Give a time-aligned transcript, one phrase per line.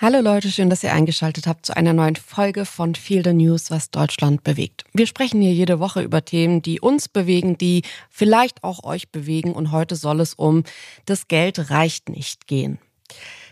[0.00, 3.72] Hallo Leute, schön, dass ihr eingeschaltet habt zu einer neuen Folge von Feel the News,
[3.72, 4.84] was Deutschland bewegt.
[4.92, 9.54] Wir sprechen hier jede Woche über Themen, die uns bewegen, die vielleicht auch euch bewegen
[9.54, 10.62] und heute soll es um
[11.06, 12.78] das Geld reicht nicht gehen.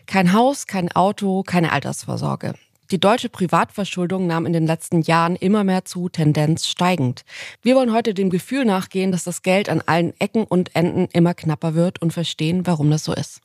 [0.06, 2.54] Kein Haus, kein Auto, keine Altersvorsorge.
[2.92, 7.24] Die deutsche Privatverschuldung nahm in den letzten Jahren immer mehr zu, Tendenz steigend.
[7.60, 11.34] Wir wollen heute dem Gefühl nachgehen, dass das Geld an allen Ecken und Enden immer
[11.34, 13.40] knapper wird und verstehen, warum das so ist.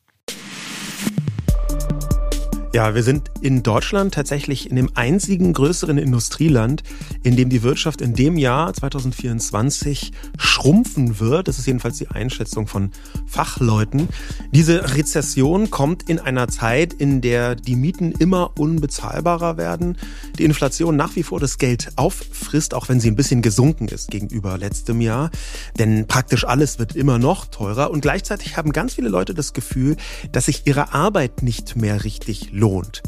[2.74, 6.84] Ja, wir sind in Deutschland tatsächlich in dem einzigen größeren Industrieland,
[7.22, 11.50] in dem die Wirtschaft in dem Jahr 2024 schrumpfen wird.
[11.50, 12.92] Das ist jedenfalls die Einschätzung von
[13.28, 14.08] Fachleuten.
[14.54, 19.98] Diese Rezession kommt in einer Zeit, in der die Mieten immer unbezahlbarer werden,
[20.40, 24.12] die Inflation nach wie vor das Geld auffrisst, auch wenn sie ein bisschen gesunken ist
[24.12, 25.30] gegenüber letztem Jahr.
[25.78, 29.98] Denn praktisch alles wird immer noch teurer und gleichzeitig haben ganz viele Leute das Gefühl,
[30.32, 33.02] dass sich ihre Arbeit nicht mehr richtig lohnt.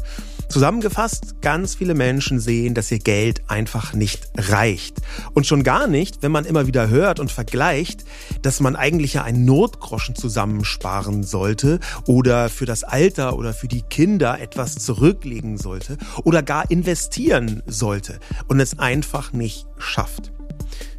[0.48, 4.98] Zusammengefasst, ganz viele Menschen sehen, dass ihr Geld einfach nicht reicht.
[5.32, 8.04] Und schon gar nicht, wenn man immer wieder hört und vergleicht,
[8.42, 13.82] dass man eigentlich ja einen Notgroschen zusammensparen sollte oder für das Alter oder für die
[13.82, 20.34] Kinder etwas zurücklegen sollte oder gar investieren sollte und es einfach nicht schafft.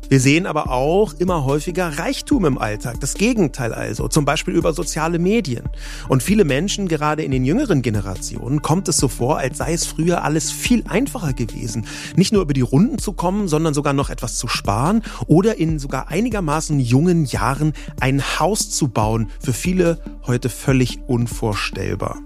[0.10, 3.00] Wir sehen aber auch immer häufiger Reichtum im Alltag.
[3.00, 5.68] Das Gegenteil also, zum Beispiel über soziale Medien.
[6.08, 9.86] Und viele Menschen, gerade in den jüngeren Generationen, kommt es so vor, als sei es
[9.86, 11.86] früher alles viel einfacher gewesen.
[12.16, 15.80] Nicht nur über die Runden zu kommen, sondern sogar noch etwas zu sparen oder in
[15.80, 19.32] sogar einigermaßen jungen Jahren ein Haus zu bauen.
[19.40, 22.25] Für viele heute völlig unvorstellbar.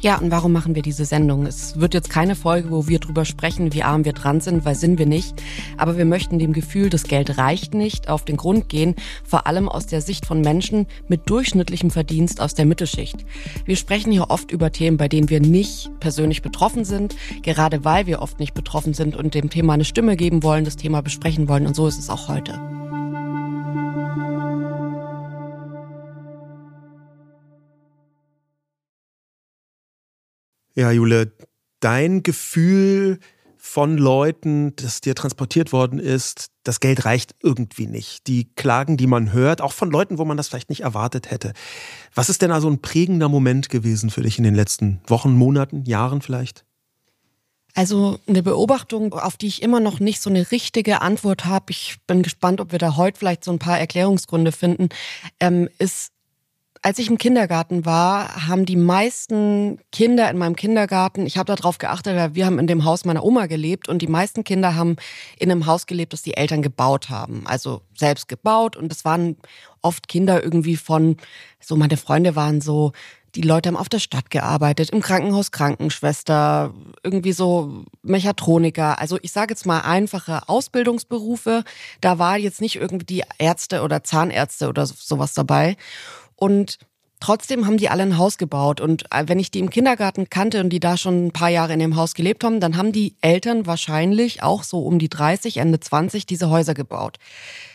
[0.00, 1.46] Ja, und warum machen wir diese Sendung?
[1.46, 4.74] Es wird jetzt keine Folge, wo wir drüber sprechen, wie arm wir dran sind, weil
[4.74, 5.42] sind wir nicht.
[5.78, 9.68] Aber wir möchten dem Gefühl, das Geld reicht nicht, auf den Grund gehen, vor allem
[9.68, 13.24] aus der Sicht von Menschen mit durchschnittlichem Verdienst aus der Mittelschicht.
[13.64, 18.06] Wir sprechen hier oft über Themen, bei denen wir nicht persönlich betroffen sind, gerade weil
[18.06, 21.48] wir oft nicht betroffen sind und dem Thema eine Stimme geben wollen, das Thema besprechen
[21.48, 21.66] wollen.
[21.66, 22.83] Und so ist es auch heute.
[30.74, 31.32] Ja, Jule,
[31.80, 33.20] dein Gefühl
[33.56, 38.26] von Leuten, das dir transportiert worden ist, das Geld reicht irgendwie nicht.
[38.26, 41.54] Die Klagen, die man hört, auch von Leuten, wo man das vielleicht nicht erwartet hätte.
[42.14, 45.84] Was ist denn also ein prägender Moment gewesen für dich in den letzten Wochen, Monaten,
[45.84, 46.64] Jahren vielleicht?
[47.74, 51.96] Also eine Beobachtung, auf die ich immer noch nicht so eine richtige Antwort habe, ich
[52.06, 54.90] bin gespannt, ob wir da heute vielleicht so ein paar Erklärungsgründe finden,
[55.40, 56.13] ähm, ist
[56.84, 61.78] als ich im Kindergarten war, haben die meisten Kinder in meinem Kindergarten, ich habe darauf
[61.78, 64.96] geachtet, weil wir haben in dem Haus meiner Oma gelebt und die meisten Kinder haben
[65.38, 69.38] in einem Haus gelebt, das die Eltern gebaut haben, also selbst gebaut und es waren
[69.80, 71.16] oft Kinder irgendwie von,
[71.58, 72.92] so meine Freunde waren so,
[73.34, 79.00] die Leute haben auf der Stadt gearbeitet, im Krankenhaus Krankenschwester, irgendwie so Mechatroniker.
[79.00, 81.64] Also ich sage jetzt mal einfache Ausbildungsberufe.
[82.00, 85.76] Da war jetzt nicht irgendwie die Ärzte oder Zahnärzte oder sowas dabei.
[86.36, 86.78] Und
[87.20, 88.80] trotzdem haben die alle ein Haus gebaut.
[88.80, 91.72] Und äh, wenn ich die im Kindergarten kannte und die da schon ein paar Jahre
[91.72, 95.58] in dem Haus gelebt haben, dann haben die Eltern wahrscheinlich auch so um die 30,
[95.58, 97.18] Ende 20 diese Häuser gebaut.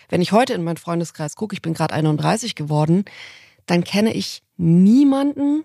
[0.10, 3.06] Wenn ich heute in meinen Freundeskreis gucke, ich bin gerade 31 geworden,
[3.66, 5.64] dann kenne ich niemanden,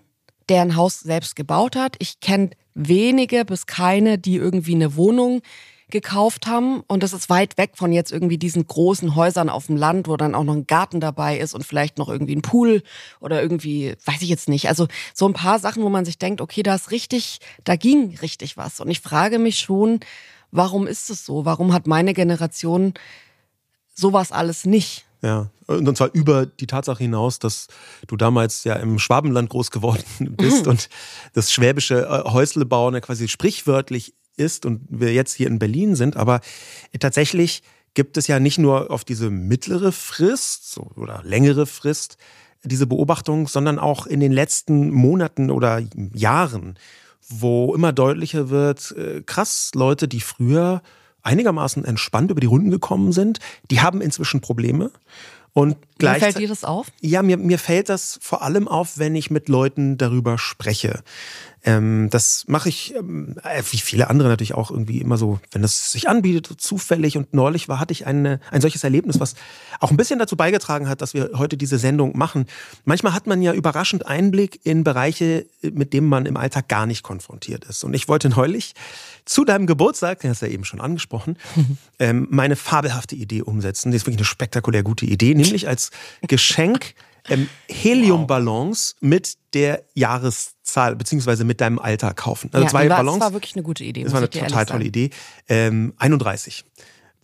[0.49, 1.95] der ein Haus selbst gebaut hat.
[1.99, 5.41] Ich kenne wenige bis keine, die irgendwie eine Wohnung
[5.91, 6.81] gekauft haben.
[6.87, 10.17] Und das ist weit weg von jetzt irgendwie diesen großen Häusern auf dem Land, wo
[10.17, 12.83] dann auch noch ein Garten dabei ist und vielleicht noch irgendwie ein Pool
[13.19, 14.67] oder irgendwie, weiß ich jetzt nicht.
[14.67, 18.17] Also so ein paar Sachen, wo man sich denkt, okay, da ist richtig, da ging
[18.21, 18.79] richtig was.
[18.79, 19.99] Und ich frage mich schon,
[20.51, 21.45] warum ist es so?
[21.45, 22.93] Warum hat meine Generation
[23.93, 25.05] sowas alles nicht?
[25.21, 27.67] Ja, und zwar über die Tatsache hinaus, dass
[28.05, 30.03] du damals ja im Schwabenland groß geworden
[30.37, 30.71] bist mhm.
[30.71, 30.89] und
[31.33, 36.17] das schwäbische äh, Häuslebauen ja quasi sprichwörtlich ist und wir jetzt hier in Berlin sind.
[36.17, 36.41] Aber
[36.99, 37.63] tatsächlich
[37.93, 42.17] gibt es ja nicht nur auf diese mittlere Frist oder längere Frist
[42.63, 45.81] diese Beobachtung, sondern auch in den letzten Monaten oder
[46.13, 46.77] Jahren,
[47.27, 50.81] wo immer deutlicher wird, äh, krass, Leute, die früher
[51.21, 53.39] einigermaßen entspannt über die Runden gekommen sind,
[53.71, 54.91] die haben inzwischen Probleme.
[55.53, 56.87] Und gleich fällt dir das auf?
[56.99, 61.01] Ja, mir, mir fällt das vor allem auf, wenn ich mit Leuten darüber spreche.
[61.65, 65.63] Ähm, das mache ich, ähm, äh, wie viele andere natürlich auch irgendwie immer so, wenn
[65.63, 67.17] es sich anbietet, zufällig.
[67.17, 69.33] Und neulich war, hatte ich eine, ein solches Erlebnis, was
[69.79, 72.45] auch ein bisschen dazu beigetragen hat, dass wir heute diese Sendung machen.
[72.85, 77.01] Manchmal hat man ja überraschend Einblick in Bereiche, mit denen man im Alltag gar nicht
[77.01, 77.83] konfrontiert ist.
[77.83, 78.75] Und ich wollte neulich
[79.25, 81.37] zu deinem Geburtstag, den hast du ja eben schon angesprochen,
[81.99, 83.91] ähm, meine fabelhafte Idee umsetzen.
[83.91, 85.89] Das ist wirklich eine spektakulär gute Idee, nämlich als
[86.21, 86.93] Geschenk
[87.29, 92.49] ähm, Heliumballons mit der Jahreszahl beziehungsweise mit deinem Alter kaufen.
[92.53, 93.19] Also ja, zwei war, Ballons.
[93.19, 94.03] Das war wirklich eine gute Idee.
[94.03, 95.09] Das war eine total tolle Idee.
[95.47, 96.65] Ähm, 31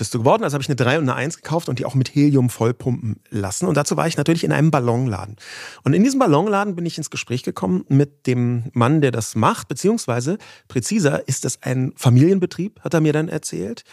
[0.01, 0.43] bist du geworden.
[0.43, 3.19] Also habe ich eine 3 und eine 1 gekauft und die auch mit Helium vollpumpen
[3.29, 3.67] lassen.
[3.67, 5.35] Und dazu war ich natürlich in einem Ballonladen.
[5.83, 9.67] Und in diesem Ballonladen bin ich ins Gespräch gekommen mit dem Mann, der das macht,
[9.67, 13.83] beziehungsweise präziser ist das ein Familienbetrieb, hat er mir dann erzählt.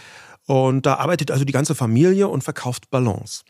[0.46, 3.44] Und da arbeitet also die ganze Familie und verkauft Ballons.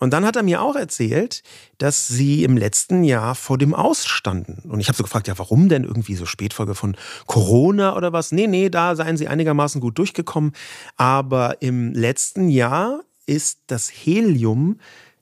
[0.00, 1.42] Und dann hat er mir auch erzählt,
[1.78, 4.68] dass sie im letzten Jahr vor dem Ausstanden.
[4.68, 8.32] Und ich habe so gefragt, ja, warum denn irgendwie so Spätfolge von Corona oder was?
[8.32, 10.52] Nee, nee, da seien sie einigermaßen gut durchgekommen.
[10.96, 14.78] Aber im letzten Jahr ist das Helium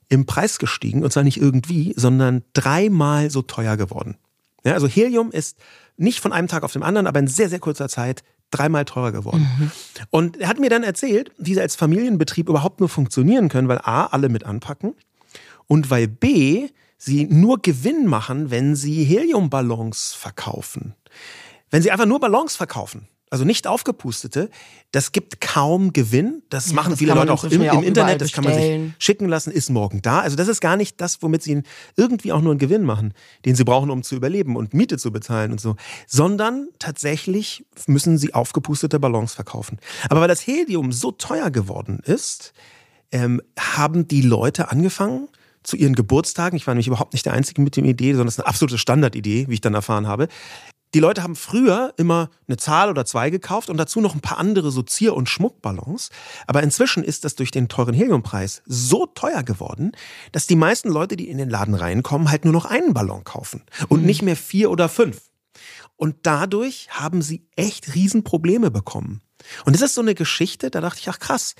[0.07, 1.03] im Preis gestiegen.
[1.03, 4.17] Und zwar nicht irgendwie, sondern dreimal so teuer geworden.
[4.63, 5.57] Ja, also Helium ist
[5.97, 9.11] nicht von einem Tag auf den anderen, aber in sehr, sehr kurzer Zeit dreimal teurer
[9.11, 9.47] geworden.
[9.59, 9.71] Mhm.
[10.09, 13.79] Und er hat mir dann erzählt, wie sie als Familienbetrieb überhaupt nur funktionieren können, weil
[13.79, 14.95] A, alle mit anpacken
[15.67, 20.95] und weil B, sie nur Gewinn machen, wenn sie Heliumballons verkaufen.
[21.71, 24.49] Wenn sie einfach nur Ballons verkaufen, also nicht aufgepustete,
[24.91, 26.41] das gibt kaum Gewinn.
[26.49, 28.21] Das ja, machen das viele Leute auch im, im Internet.
[28.21, 30.21] Das kann man sich schicken lassen, ist morgen da.
[30.21, 31.61] Also das ist gar nicht das, womit sie
[31.95, 33.13] irgendwie auch nur einen Gewinn machen,
[33.45, 35.75] den sie brauchen, um zu überleben und Miete zu bezahlen und so.
[36.07, 39.77] Sondern tatsächlich müssen sie aufgepustete Ballons verkaufen.
[40.09, 42.53] Aber weil das Helium so teuer geworden ist,
[43.11, 45.27] ähm, haben die Leute angefangen,
[45.61, 48.35] zu ihren Geburtstagen, ich war nämlich überhaupt nicht der Einzige mit der Idee, sondern es
[48.35, 50.29] ist eine absolute Standardidee, wie ich dann erfahren habe,
[50.93, 54.39] die Leute haben früher immer eine Zahl oder zwei gekauft und dazu noch ein paar
[54.39, 56.09] andere so Zier- und Schmuckballons.
[56.47, 59.91] Aber inzwischen ist das durch den teuren Heliumpreis so teuer geworden,
[60.31, 63.63] dass die meisten Leute, die in den Laden reinkommen, halt nur noch einen Ballon kaufen
[63.87, 64.07] und mhm.
[64.07, 65.21] nicht mehr vier oder fünf.
[65.95, 69.21] Und dadurch haben sie echt Riesenprobleme bekommen.
[69.65, 71.55] Und das ist so eine Geschichte, da dachte ich, ach krass,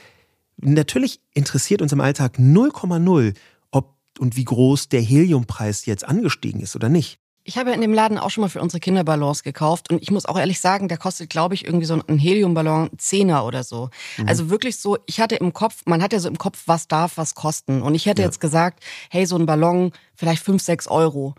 [0.57, 3.35] natürlich interessiert uns im Alltag 0,0,
[3.71, 7.19] ob und wie groß der Heliumpreis jetzt angestiegen ist oder nicht.
[7.49, 10.11] Ich habe ja in dem Laden auch schon mal für unsere Kinderballons gekauft und ich
[10.11, 13.89] muss auch ehrlich sagen, der kostet, glaube ich, irgendwie so ein Heliumballon Zehner oder so.
[14.17, 14.27] Mhm.
[14.27, 17.17] Also wirklich so, ich hatte im Kopf, man hat ja so im Kopf, was darf
[17.17, 17.81] was kosten.
[17.81, 18.27] Und ich hätte ja.
[18.27, 21.33] jetzt gesagt, hey, so ein Ballon, vielleicht fünf, sechs Euro.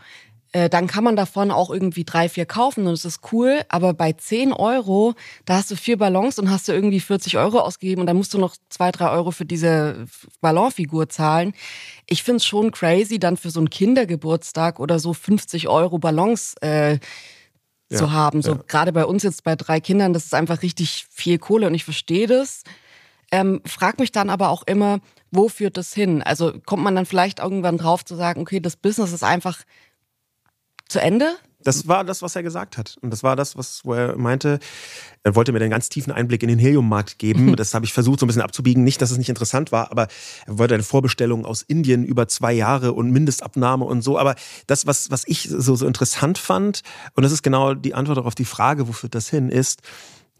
[0.52, 3.60] Äh, dann kann man davon auch irgendwie drei, vier kaufen und es ist cool.
[3.68, 5.14] Aber bei zehn Euro,
[5.44, 8.34] da hast du vier Ballons und hast du irgendwie 40 Euro ausgegeben und dann musst
[8.34, 10.06] du noch zwei, drei Euro für diese
[10.40, 11.52] Ballonfigur zahlen.
[12.06, 16.54] Ich finde es schon crazy, dann für so einen Kindergeburtstag oder so 50 Euro Ballons
[16.62, 16.98] äh,
[17.88, 18.42] ja, zu haben.
[18.42, 18.60] So ja.
[18.66, 21.84] gerade bei uns jetzt bei drei Kindern, das ist einfach richtig viel Kohle und ich
[21.84, 22.64] verstehe das.
[23.30, 24.98] Ähm, frag mich dann aber auch immer,
[25.30, 26.22] wo führt das hin?
[26.22, 29.60] Also kommt man dann vielleicht irgendwann drauf zu sagen, okay, das Business ist einfach
[30.90, 31.36] zu Ende?
[31.62, 32.96] Das war das, was er gesagt hat.
[33.02, 34.60] Und das war das, was, wo er meinte,
[35.22, 37.54] er wollte mir einen ganz tiefen Einblick in den Heliummarkt geben.
[37.60, 38.84] Das habe ich versucht, so ein bisschen abzubiegen.
[38.84, 40.08] Nicht, dass es nicht interessant war, aber
[40.46, 44.18] er wollte eine Vorbestellung aus Indien über zwei Jahre und Mindestabnahme und so.
[44.18, 44.34] Aber
[44.66, 46.80] das, was, was ich so, so interessant fand,
[47.14, 49.82] und das ist genau die Antwort auf die Frage, wo führt das hin, ist,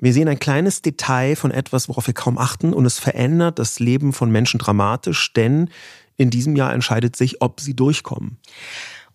[0.01, 3.79] wir sehen ein kleines Detail von etwas, worauf wir kaum achten, und es verändert das
[3.81, 5.69] Leben von Menschen dramatisch, denn
[6.17, 8.39] in diesem Jahr entscheidet sich, ob sie durchkommen.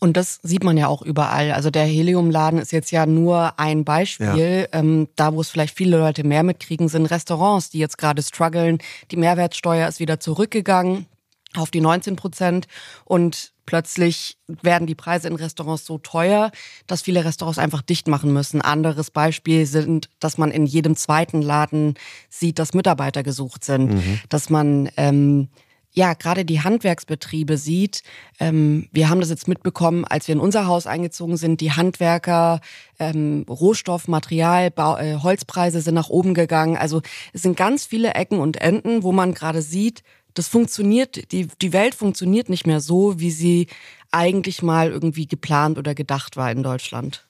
[0.06, 1.52] Und das sieht man ja auch überall.
[1.52, 4.68] Also der Heliumladen ist jetzt ja nur ein Beispiel.
[4.72, 4.80] Ja.
[4.80, 8.78] Ähm, da, wo es vielleicht viele Leute mehr mitkriegen, sind Restaurants, die jetzt gerade strugglen.
[9.10, 11.08] Die Mehrwertsteuer ist wieder zurückgegangen
[11.56, 12.68] auf die 19 Prozent
[13.04, 16.52] und plötzlich werden die Preise in Restaurants so teuer,
[16.86, 18.62] dass viele Restaurants einfach dicht machen müssen.
[18.62, 21.96] Anderes Beispiel sind, dass man in jedem zweiten Laden
[22.30, 24.20] sieht, dass Mitarbeiter gesucht sind, mhm.
[24.30, 25.48] dass man ähm,
[25.96, 28.04] ja gerade die Handwerksbetriebe sieht.
[28.40, 31.62] Ähm, wir haben das jetzt mitbekommen, als wir in unser Haus eingezogen sind.
[31.62, 32.60] Die Handwerker,
[33.00, 36.78] ähm, Rohstoff, Material, Bau, äh, Holzpreise sind nach oben gegangen.
[36.78, 37.02] Also
[37.34, 41.74] es sind ganz viele Ecken und Enden, wo man gerade sieht, das funktioniert, die, die
[41.74, 43.68] Welt funktioniert nicht mehr so, wie sie
[44.12, 47.26] eigentlich mal irgendwie geplant oder gedacht war in Deutschland.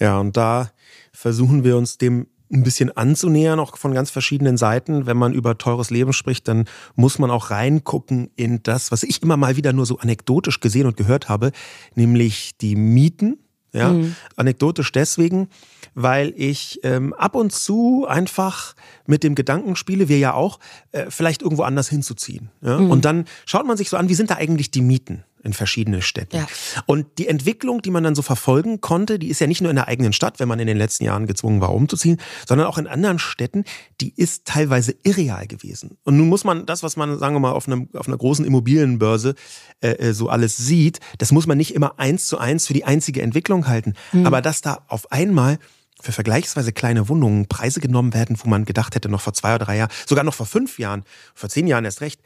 [0.00, 0.70] Ja, und da
[1.12, 5.06] versuchen wir uns dem ein bisschen anzunähern, auch von ganz verschiedenen Seiten.
[5.06, 6.66] Wenn man über teures Leben spricht, dann
[6.96, 10.86] muss man auch reingucken in das, was ich immer mal wieder nur so anekdotisch gesehen
[10.86, 11.52] und gehört habe,
[11.94, 13.38] nämlich die Mieten.
[13.72, 14.16] Ja, mhm.
[14.34, 15.48] anekdotisch deswegen,
[15.94, 18.74] weil ich ähm, ab und zu einfach
[19.06, 20.58] mit dem Gedanken spiele, wir ja auch,
[20.90, 22.50] äh, vielleicht irgendwo anders hinzuziehen.
[22.62, 22.80] Ja?
[22.80, 22.90] Mhm.
[22.90, 25.22] Und dann schaut man sich so an, wie sind da eigentlich die Mieten?
[25.42, 26.38] In verschiedene Städte.
[26.38, 26.46] Ja.
[26.86, 29.76] Und die Entwicklung, die man dann so verfolgen konnte, die ist ja nicht nur in
[29.76, 32.86] der eigenen Stadt, wenn man in den letzten Jahren gezwungen war, umzuziehen, sondern auch in
[32.86, 33.64] anderen Städten,
[34.00, 35.98] die ist teilweise irreal gewesen.
[36.04, 38.44] Und nun muss man das, was man, sagen wir mal, auf, einem, auf einer großen
[38.44, 39.34] Immobilienbörse
[39.80, 42.84] äh, äh so alles sieht, das muss man nicht immer eins zu eins für die
[42.84, 43.94] einzige Entwicklung halten.
[44.12, 44.26] Mhm.
[44.26, 45.58] Aber dass da auf einmal
[46.00, 49.66] für vergleichsweise kleine Wohnungen Preise genommen werden, wo man gedacht hätte, noch vor zwei oder
[49.66, 51.04] drei Jahren, sogar noch vor fünf Jahren,
[51.34, 52.20] vor zehn Jahren erst recht,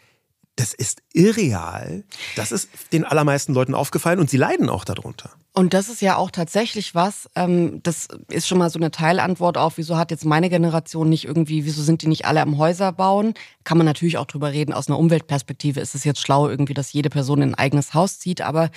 [0.56, 2.04] das ist irreal.
[2.37, 5.30] Das ist den allermeisten Leuten aufgefallen und sie leiden auch darunter.
[5.56, 9.56] Und das ist ja auch tatsächlich was, ähm, das ist schon mal so eine Teilantwort
[9.56, 12.90] auf, wieso hat jetzt meine Generation nicht irgendwie, wieso sind die nicht alle am Häuser
[12.90, 13.34] bauen?
[13.62, 16.92] Kann man natürlich auch drüber reden, aus einer Umweltperspektive ist es jetzt schlau irgendwie, dass
[16.92, 18.40] jede Person ein eigenes Haus zieht.
[18.40, 18.68] Aber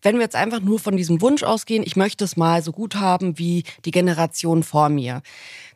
[0.00, 2.94] wenn wir jetzt einfach nur von diesem Wunsch ausgehen, ich möchte es mal so gut
[2.94, 5.20] haben wie die Generation vor mir,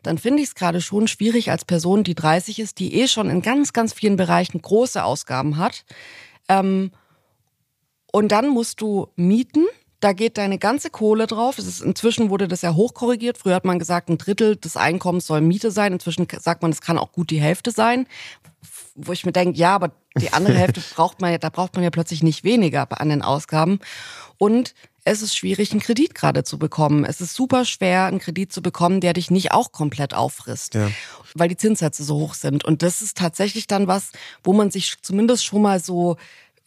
[0.01, 3.29] dann finde ich es gerade schon schwierig als Person, die 30 ist, die eh schon
[3.29, 5.85] in ganz, ganz vielen Bereichen große Ausgaben hat.
[6.49, 6.89] Ähm,
[8.11, 9.67] und dann musst du mieten
[9.99, 11.57] da geht deine ganze Kohle drauf.
[11.57, 13.37] Es ist, inzwischen wurde das ja hochkorrigiert.
[13.37, 15.93] Früher hat man gesagt, ein Drittel des Einkommens soll Miete sein.
[15.93, 18.07] Inzwischen sagt man, es kann auch gut die Hälfte sein.
[18.95, 21.83] Wo ich mir denke, ja, aber die andere Hälfte braucht man ja, da braucht man
[21.83, 23.79] ja plötzlich nicht weniger an den Ausgaben.
[24.37, 27.05] Und es ist schwierig, einen Kredit gerade zu bekommen.
[27.05, 30.91] Es ist super schwer, einen Kredit zu bekommen, der dich nicht auch komplett auffrisst, ja.
[31.33, 32.65] weil die Zinssätze so hoch sind.
[32.65, 34.11] Und das ist tatsächlich dann was,
[34.43, 36.17] wo man sich zumindest schon mal so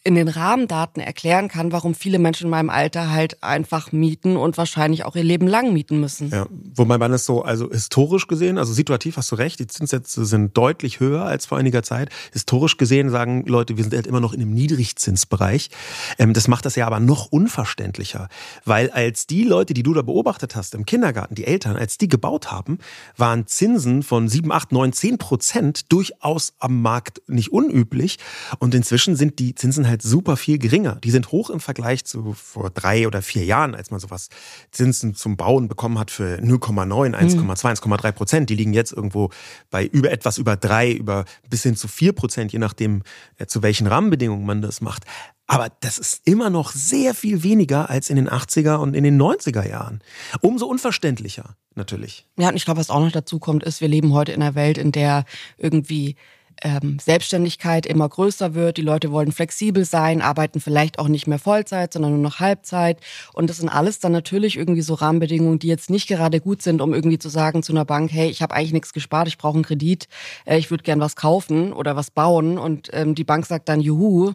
[0.03, 4.57] in den Rahmendaten erklären kann, warum viele Menschen in meinem Alter halt einfach mieten und
[4.57, 6.31] wahrscheinlich auch ihr Leben lang mieten müssen.
[6.31, 10.25] Ja, wobei man es so, also historisch gesehen, also situativ hast du recht, die Zinssätze
[10.25, 12.09] sind deutlich höher als vor einiger Zeit.
[12.33, 15.69] Historisch gesehen sagen Leute, wir sind halt immer noch in einem Niedrigzinsbereich.
[16.17, 18.27] Ähm, das macht das ja aber noch unverständlicher,
[18.65, 22.07] weil als die Leute, die du da beobachtet hast im Kindergarten, die Eltern, als die
[22.07, 22.79] gebaut haben,
[23.17, 28.17] waren Zinsen von 7, 8, 9, 10 Prozent durchaus am Markt nicht unüblich
[28.57, 30.95] und inzwischen sind die Zinsen halt super viel geringer.
[31.03, 34.29] Die sind hoch im Vergleich zu vor drei oder vier Jahren, als man sowas
[34.71, 38.49] Zinsen zum Bauen bekommen hat für 0,9, 1,2, 1,3 Prozent.
[38.49, 39.29] Die liegen jetzt irgendwo
[39.69, 43.03] bei über etwas über drei, über bis hin zu vier Prozent, je nachdem,
[43.37, 45.05] äh, zu welchen Rahmenbedingungen man das macht.
[45.51, 49.21] Aber das ist immer noch sehr viel weniger als in den 80er und in den
[49.21, 50.01] 90er Jahren.
[50.39, 52.25] Umso unverständlicher, natürlich.
[52.37, 54.55] Ja, und ich glaube, was auch noch dazu kommt, ist, wir leben heute in einer
[54.55, 55.25] Welt, in der
[55.57, 56.15] irgendwie
[56.61, 58.77] ähm, Selbstständigkeit immer größer wird.
[58.77, 62.99] Die Leute wollen flexibel sein, arbeiten vielleicht auch nicht mehr Vollzeit, sondern nur noch Halbzeit.
[63.33, 66.81] Und das sind alles dann natürlich irgendwie so Rahmenbedingungen, die jetzt nicht gerade gut sind,
[66.81, 69.55] um irgendwie zu sagen zu einer Bank, hey, ich habe eigentlich nichts gespart, ich brauche
[69.55, 70.07] einen Kredit,
[70.45, 72.57] äh, ich würde gern was kaufen oder was bauen.
[72.57, 74.33] Und ähm, die Bank sagt dann, juhu,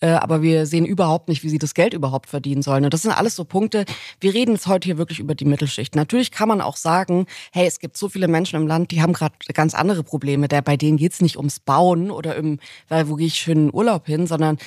[0.00, 2.84] äh, aber wir sehen überhaupt nicht, wie sie das Geld überhaupt verdienen sollen.
[2.84, 3.84] Und das sind alles so Punkte.
[4.20, 5.94] Wir reden jetzt heute hier wirklich über die Mittelschicht.
[5.94, 9.12] Natürlich kann man auch sagen, hey, es gibt so viele Menschen im Land, die haben
[9.12, 10.48] gerade ganz andere Probleme.
[10.48, 13.74] Der, bei denen geht's nicht ums Bauen oder im, weil wo gehe ich schön in
[13.74, 14.58] Urlaub hin, sondern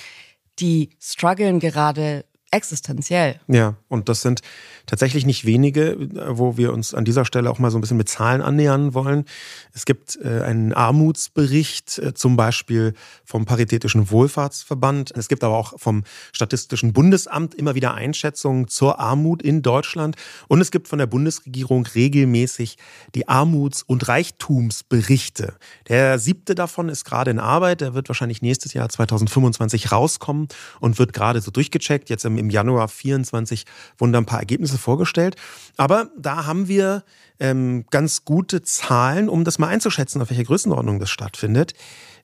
[0.60, 2.24] die strugglen gerade
[2.54, 3.40] existenziell.
[3.48, 4.40] Ja, und das sind
[4.86, 5.96] tatsächlich nicht wenige,
[6.28, 9.24] wo wir uns an dieser Stelle auch mal so ein bisschen mit Zahlen annähern wollen.
[9.72, 12.94] Es gibt äh, einen Armutsbericht, äh, zum Beispiel
[13.24, 15.12] vom Paritätischen Wohlfahrtsverband.
[15.16, 20.16] Es gibt aber auch vom Statistischen Bundesamt immer wieder Einschätzungen zur Armut in Deutschland.
[20.48, 22.76] Und es gibt von der Bundesregierung regelmäßig
[23.14, 25.54] die Armuts- und Reichtumsberichte.
[25.88, 27.80] Der siebte davon ist gerade in Arbeit.
[27.80, 30.48] Der wird wahrscheinlich nächstes Jahr 2025 rauskommen
[30.80, 32.10] und wird gerade so durchgecheckt.
[32.10, 33.64] Jetzt im, im Januar 24
[33.98, 35.36] wurden da ein paar Ergebnisse vorgestellt.
[35.76, 37.04] Aber da haben wir
[37.40, 41.74] ähm, ganz gute Zahlen, um das mal einzuschätzen, auf welcher Größenordnung das stattfindet.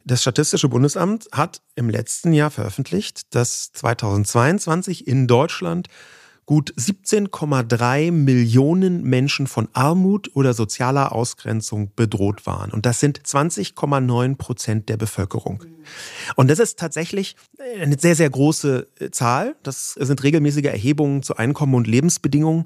[0.04, 5.88] Das Statistische Bundesamt hat im letzten Jahr veröffentlicht, dass 2022 in Deutschland
[6.50, 12.72] gut 17,3 Millionen Menschen von Armut oder sozialer Ausgrenzung bedroht waren.
[12.72, 15.62] Und das sind 20,9 Prozent der Bevölkerung.
[16.34, 17.36] Und das ist tatsächlich
[17.80, 19.54] eine sehr, sehr große äh, Zahl.
[19.62, 22.64] Das sind regelmäßige Erhebungen zu Einkommen und Lebensbedingungen,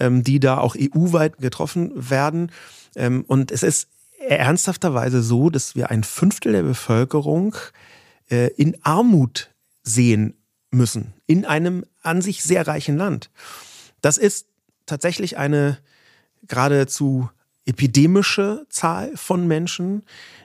[0.00, 2.50] ähm, die da auch EU-weit getroffen werden.
[2.94, 3.88] Ähm, und es ist
[4.18, 7.54] ernsthafterweise so, dass wir ein Fünftel der Bevölkerung
[8.30, 9.50] äh, in Armut
[9.82, 10.38] sehen
[10.70, 13.30] müssen in einem an sich sehr reichen Land.
[14.00, 14.46] Das ist
[14.86, 15.78] tatsächlich eine
[16.46, 17.28] geradezu
[17.64, 20.04] epidemische Zahl von Menschen,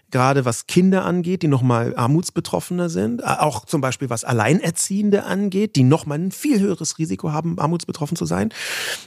[0.09, 5.83] gerade was Kinder angeht, die nochmal armutsbetroffener sind, auch zum Beispiel was Alleinerziehende angeht, die
[5.83, 8.49] nochmal ein viel höheres Risiko haben, armutsbetroffen zu sein.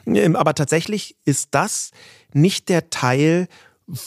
[0.07, 1.91] Ähm, aber tatsächlich ist das
[2.33, 3.49] nicht der Teil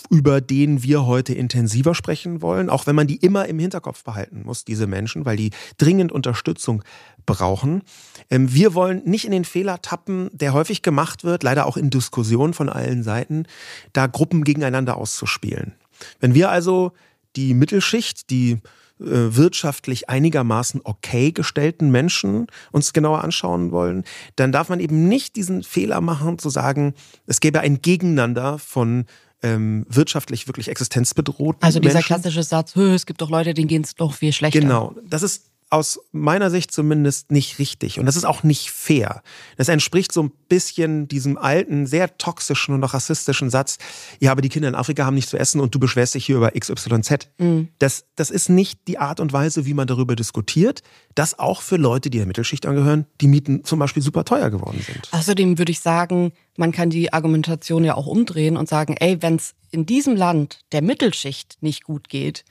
[0.09, 4.41] über den wir heute intensiver sprechen wollen, auch wenn man die immer im Hinterkopf behalten
[4.43, 6.83] muss, diese Menschen, weil die dringend Unterstützung
[7.25, 7.83] brauchen.
[8.29, 11.91] Ähm, wir wollen nicht in den Fehler tappen, der häufig gemacht wird, leider auch in
[11.91, 13.45] Diskussionen von allen Seiten,
[13.93, 15.73] da Gruppen gegeneinander auszuspielen.
[16.19, 16.93] Wenn wir also
[17.35, 18.59] die Mittelschicht, die
[18.99, 24.03] äh, wirtschaftlich einigermaßen okay gestellten Menschen uns genauer anschauen wollen,
[24.37, 26.95] dann darf man eben nicht diesen Fehler machen zu sagen,
[27.27, 29.05] es gäbe ein Gegeneinander von
[29.43, 31.57] ähm, wirtschaftlich wirklich existenzbedroht.
[31.61, 32.07] Also dieser Menschen.
[32.07, 34.59] klassische Satz, es gibt doch Leute, denen geht es doch viel schlechter.
[34.59, 37.99] Genau, das ist aus meiner Sicht zumindest nicht richtig.
[37.99, 39.21] Und das ist auch nicht fair.
[39.57, 43.77] Das entspricht so ein bisschen diesem alten, sehr toxischen und auch rassistischen Satz,
[44.19, 46.37] ja, aber die Kinder in Afrika haben nichts zu essen und du beschwerst dich hier
[46.37, 47.29] über XYZ.
[47.37, 47.67] Mhm.
[47.79, 50.83] Das, das ist nicht die Art und Weise, wie man darüber diskutiert,
[51.15, 54.81] dass auch für Leute, die der Mittelschicht angehören, die Mieten zum Beispiel super teuer geworden
[54.85, 55.09] sind.
[55.11, 59.35] Außerdem würde ich sagen, man kann die Argumentation ja auch umdrehen und sagen, ey, wenn
[59.35, 62.45] es in diesem Land der Mittelschicht nicht gut geht,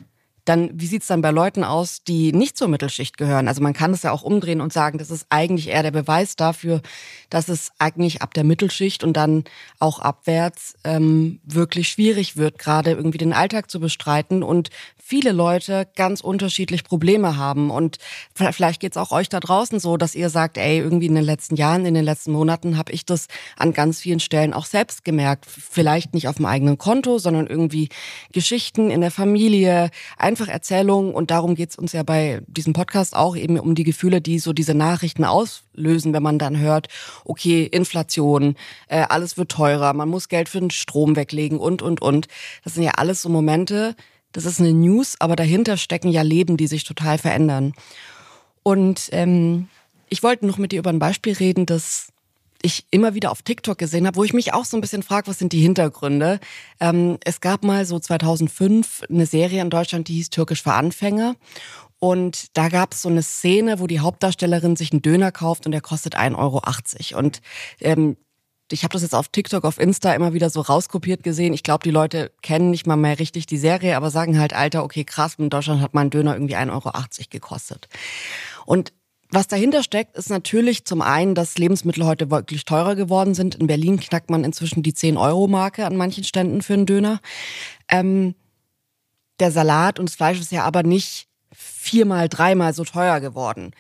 [0.47, 3.49] dann wie sieht's dann bei Leuten aus, die nicht zur Mittelschicht gehören?
[3.49, 6.37] Also man kann es ja auch umdrehen und sagen, das ist eigentlich eher der Beweis
[6.37, 6.81] dafür,
[7.29, 9.45] dass es eigentlich ab der Mittelschicht und dann
[9.79, 14.71] auch abwärts ähm, wirklich schwierig wird, gerade irgendwie den Alltag zu bestreiten und
[15.07, 17.71] viele Leute ganz unterschiedlich Probleme haben.
[17.71, 17.99] Und
[18.35, 21.55] vielleicht geht's auch euch da draußen so, dass ihr sagt, ey, irgendwie in den letzten
[21.55, 25.47] Jahren, in den letzten Monaten habe ich das an ganz vielen Stellen auch selbst gemerkt.
[25.47, 27.88] Vielleicht nicht auf dem eigenen Konto, sondern irgendwie
[28.33, 29.91] Geschichten in der Familie,
[30.37, 33.85] einfach Erzählungen und darum geht es uns ja bei diesem Podcast auch eben um die
[33.85, 36.88] Gefühle, die so diese Nachrichten auslösen, wenn man dann hört,
[37.25, 38.55] okay, Inflation,
[38.88, 42.28] äh, alles wird teurer, man muss Geld für den Strom weglegen und, und, und.
[42.64, 43.97] Das sind ja alles so Momente,
[44.33, 47.73] das ist eine News, aber dahinter stecken ja Leben, die sich total verändern.
[48.62, 49.69] Und ähm,
[50.11, 52.09] ich wollte noch mit dir über ein Beispiel reden, das
[52.66, 55.28] ich immer wieder auf TikTok gesehen habe, wo ich mich auch so ein bisschen frage,
[55.28, 56.40] was sind die Hintergründe?
[56.80, 61.37] Ähm, es gab mal so 2005 eine Serie in Deutschland, die hieß Türkisch für Anfänger.
[61.99, 65.73] Und da gab es so eine Szene, wo die Hauptdarstellerin sich einen Döner kauft und
[65.73, 67.18] der kostet 1,80 Euro.
[67.18, 67.40] Und
[67.80, 68.16] ähm,
[68.70, 71.54] ich habe das jetzt auf TikTok, auf Insta immer wieder so rauskopiert gesehen.
[71.54, 74.82] Ich glaube, die Leute kennen nicht mal mehr richtig die Serie, aber sagen halt, Alter,
[74.82, 76.92] okay, krass, in Deutschland hat mein Döner irgendwie 1,80 Euro
[77.30, 77.88] gekostet.
[78.66, 78.92] Und
[79.37, 83.55] was dahinter steckt, ist natürlich zum einen, dass Lebensmittel heute wirklich teurer geworden sind.
[83.57, 87.21] In Berlin knackt man inzwischen die 10-Euro-Marke an manchen Ständen für einen Döner.
[87.90, 88.35] Ähm,
[89.38, 93.73] der Salat und das Fleisch ist ja aber nicht viermal, dreimal so teuer geworden.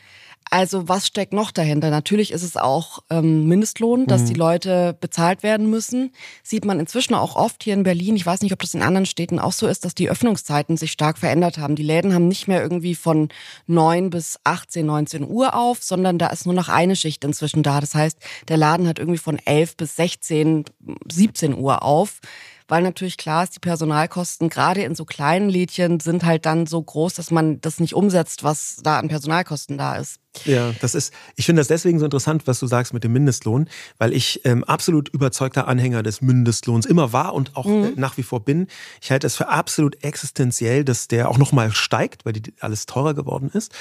[0.48, 1.90] Also was steckt noch dahinter?
[1.90, 4.26] Natürlich ist es auch ähm, Mindestlohn, dass mhm.
[4.26, 6.12] die Leute bezahlt werden müssen.
[6.42, 8.14] Sieht man inzwischen auch oft hier in Berlin.
[8.14, 10.92] Ich weiß nicht, ob das in anderen Städten auch so ist, dass die Öffnungszeiten sich
[10.92, 11.74] stark verändert haben.
[11.74, 13.28] Die Läden haben nicht mehr irgendwie von
[13.66, 17.80] neun bis 18, 19 Uhr auf, sondern da ist nur noch eine Schicht inzwischen da.
[17.80, 20.64] Das heißt, der Laden hat irgendwie von 11 bis 16,
[21.10, 22.20] 17 Uhr auf
[22.68, 26.82] weil natürlich klar ist, die Personalkosten gerade in so kleinen Lädchen sind halt dann so
[26.82, 30.18] groß, dass man das nicht umsetzt, was da an Personalkosten da ist.
[30.44, 33.68] Ja, das ist, ich finde das deswegen so interessant, was du sagst mit dem Mindestlohn,
[33.98, 37.84] weil ich ähm, absolut überzeugter Anhänger des Mindestlohns immer war und auch mhm.
[37.84, 38.66] äh, nach wie vor bin.
[39.00, 43.14] Ich halte es für absolut existenziell, dass der auch nochmal steigt, weil die alles teurer
[43.14, 43.72] geworden ist.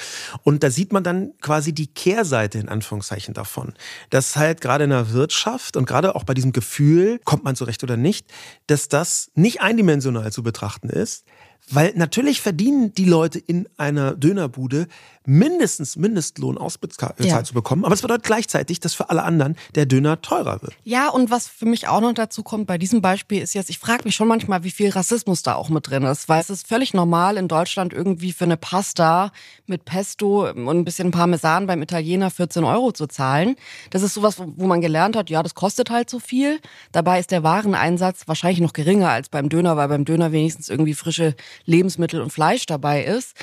[0.43, 3.73] Und da sieht man dann quasi die Kehrseite in Anführungszeichen davon.
[4.09, 7.83] Dass halt gerade in der Wirtschaft und gerade auch bei diesem Gefühl, kommt man zurecht
[7.83, 8.27] oder nicht,
[8.67, 11.25] dass das nicht eindimensional zu betrachten ist,
[11.69, 14.87] weil natürlich verdienen die Leute in einer Dönerbude
[15.25, 17.43] mindestens Mindestlohn ausbezahlt ja.
[17.43, 17.85] zu bekommen.
[17.85, 20.73] Aber es bedeutet gleichzeitig, dass für alle anderen der Döner teurer wird.
[20.83, 23.79] Ja, und was für mich auch noch dazu kommt bei diesem Beispiel ist jetzt, ich
[23.79, 26.29] frage mich schon manchmal, wie viel Rassismus da auch mit drin ist.
[26.29, 29.31] Weil es ist völlig normal in Deutschland irgendwie für eine Pasta
[29.65, 33.55] mit Pesto und ein bisschen Parmesan beim Italiener 14 Euro zu zahlen.
[33.89, 36.59] Das ist sowas, wo man gelernt hat, ja, das kostet halt so viel.
[36.91, 40.93] Dabei ist der Wareneinsatz wahrscheinlich noch geringer als beim Döner, weil beim Döner wenigstens irgendwie
[40.93, 41.35] frische
[41.65, 43.35] Lebensmittel und Fleisch dabei ist.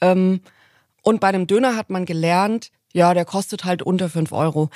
[0.00, 0.40] Ähm,
[1.06, 4.70] und bei dem Döner hat man gelernt, ja, der kostet halt unter fünf Euro.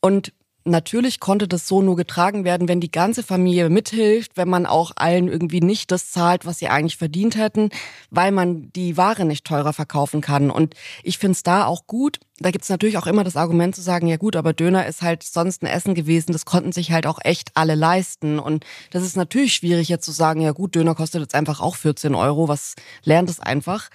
[0.00, 0.32] Und
[0.64, 4.92] natürlich konnte das so nur getragen werden, wenn die ganze Familie mithilft, wenn man auch
[4.96, 7.68] allen irgendwie nicht das zahlt, was sie eigentlich verdient hätten,
[8.10, 10.50] weil man die Ware nicht teurer verkaufen kann.
[10.50, 12.18] Und ich finde es da auch gut.
[12.38, 15.02] Da gibt es natürlich auch immer das Argument zu sagen, ja gut, aber Döner ist
[15.02, 18.38] halt sonst ein Essen gewesen, das konnten sich halt auch echt alle leisten.
[18.38, 21.76] Und das ist natürlich schwierig jetzt zu sagen, ja gut, Döner kostet jetzt einfach auch
[21.76, 23.90] 14 Euro, was lernt es einfach.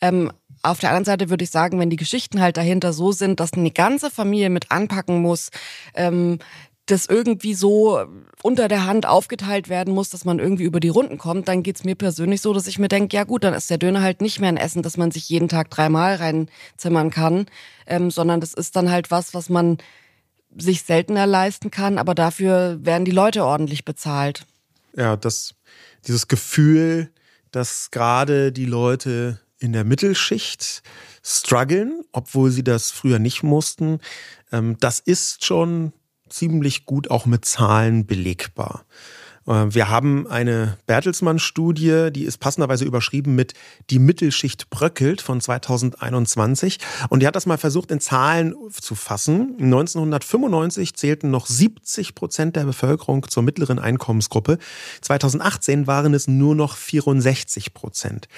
[0.00, 0.32] Ähm,
[0.64, 3.52] auf der anderen Seite würde ich sagen, wenn die Geschichten halt dahinter so sind, dass
[3.52, 5.50] eine ganze Familie mit anpacken muss,
[5.94, 6.38] ähm,
[6.86, 8.04] das irgendwie so
[8.42, 11.84] unter der Hand aufgeteilt werden muss, dass man irgendwie über die Runden kommt, dann geht's
[11.84, 14.38] mir persönlich so, dass ich mir denke, ja gut, dann ist der Döner halt nicht
[14.40, 17.46] mehr ein Essen, das man sich jeden Tag dreimal reinzimmern kann,
[17.86, 19.78] ähm, sondern das ist dann halt was, was man
[20.56, 24.44] sich seltener leisten kann, aber dafür werden die Leute ordentlich bezahlt.
[24.94, 25.54] Ja, das,
[26.06, 27.10] dieses Gefühl,
[27.50, 30.82] dass gerade die Leute in der Mittelschicht
[31.22, 33.98] strugglen, obwohl sie das früher nicht mussten.
[34.52, 35.92] Ähm, das ist schon
[36.28, 38.84] ziemlich gut auch mit Zahlen belegbar.
[39.46, 43.54] Äh, wir haben eine Bertelsmann-Studie, die ist passenderweise überschrieben mit
[43.90, 46.78] Die Mittelschicht bröckelt von 2021.
[47.08, 49.56] Und die hat das mal versucht, in Zahlen zu fassen.
[49.58, 54.58] 1995 zählten noch 70 Prozent der Bevölkerung zur mittleren Einkommensgruppe.
[55.00, 58.28] 2018 waren es nur noch 64 Prozent.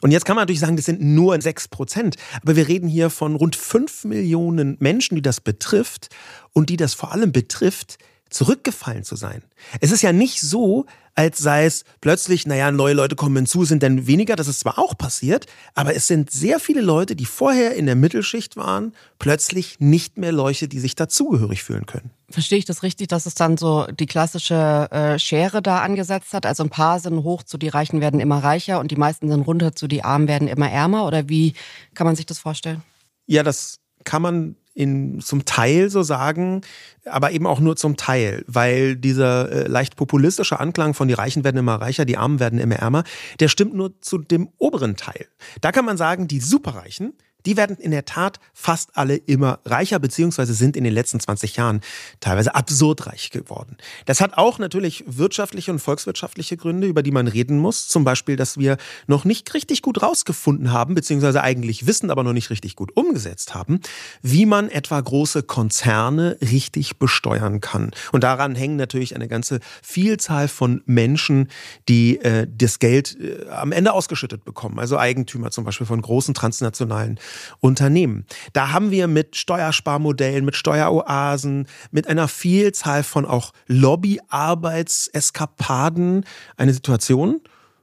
[0.00, 2.16] Und jetzt kann man natürlich sagen, das sind nur 6 Prozent.
[2.42, 6.08] Aber wir reden hier von rund 5 Millionen Menschen, die das betrifft
[6.52, 7.98] und die das vor allem betrifft,
[8.30, 9.42] zurückgefallen zu sein.
[9.80, 13.82] Es ist ja nicht so, als sei es plötzlich, naja, neue Leute kommen hinzu, sind
[13.82, 14.36] dann weniger.
[14.36, 17.94] Das ist zwar auch passiert, aber es sind sehr viele Leute, die vorher in der
[17.94, 22.10] Mittelschicht waren, plötzlich nicht mehr Leute, die sich dazugehörig fühlen können.
[22.28, 26.44] Verstehe ich das richtig, dass es dann so die klassische äh, Schere da angesetzt hat?
[26.44, 29.42] Also ein paar sind hoch zu die Reichen werden immer reicher und die meisten sind
[29.42, 31.06] runter zu die Armen werden immer ärmer?
[31.06, 31.54] Oder wie
[31.94, 32.82] kann man sich das vorstellen?
[33.26, 36.60] Ja, das kann man in, zum Teil so sagen,
[37.06, 41.44] aber eben auch nur zum Teil, weil dieser äh, leicht populistische Anklang von die Reichen
[41.44, 43.02] werden immer reicher, die Armen werden immer ärmer,
[43.40, 45.26] der stimmt nur zu dem oberen Teil.
[45.62, 47.14] Da kann man sagen, die Superreichen,
[47.46, 51.56] die werden in der Tat fast alle immer reicher, beziehungsweise sind in den letzten 20
[51.56, 51.80] Jahren
[52.20, 53.76] teilweise absurd reich geworden.
[54.04, 57.88] Das hat auch natürlich wirtschaftliche und volkswirtschaftliche Gründe, über die man reden muss.
[57.88, 62.32] Zum Beispiel, dass wir noch nicht richtig gut rausgefunden haben, beziehungsweise eigentlich wissen, aber noch
[62.32, 63.80] nicht richtig gut umgesetzt haben,
[64.22, 67.92] wie man etwa große Konzerne richtig besteuern kann.
[68.12, 71.48] Und daran hängen natürlich eine ganze Vielzahl von Menschen,
[71.88, 74.78] die äh, das Geld äh, am Ende ausgeschüttet bekommen.
[74.80, 77.20] Also Eigentümer zum Beispiel von großen transnationalen
[77.60, 78.26] Unternehmen.
[78.52, 87.40] Da haben wir mit Steuersparmodellen, mit Steueroasen, mit einer Vielzahl von auch Lobbyarbeitseskapaden eine Situation,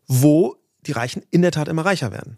[0.08, 2.38] wo die Reichen in der Tat immer reicher werden.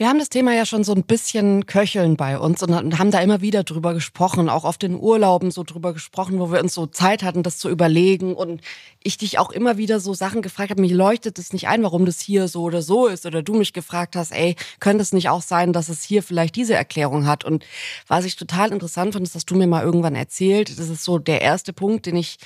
[0.00, 3.20] Wir haben das Thema ja schon so ein bisschen köcheln bei uns und haben da
[3.20, 6.86] immer wieder drüber gesprochen, auch auf den Urlauben so drüber gesprochen, wo wir uns so
[6.86, 8.34] Zeit hatten, das zu überlegen.
[8.34, 8.62] Und
[9.02, 12.06] ich dich auch immer wieder so Sachen gefragt habe, mir leuchtet es nicht ein, warum
[12.06, 13.26] das hier so oder so ist.
[13.26, 16.56] Oder du mich gefragt hast, ey, könnte es nicht auch sein, dass es hier vielleicht
[16.56, 17.44] diese Erklärung hat?
[17.44, 17.66] Und
[18.06, 21.18] was ich total interessant fand, ist, dass du mir mal irgendwann erzählt, das ist so
[21.18, 22.38] der erste Punkt, den ich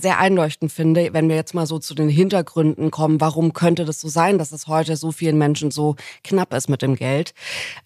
[0.00, 4.00] sehr einleuchtend finde, wenn wir jetzt mal so zu den Hintergründen kommen, warum könnte das
[4.00, 7.34] so sein, dass es heute so vielen Menschen so knapp ist mit dem Geld.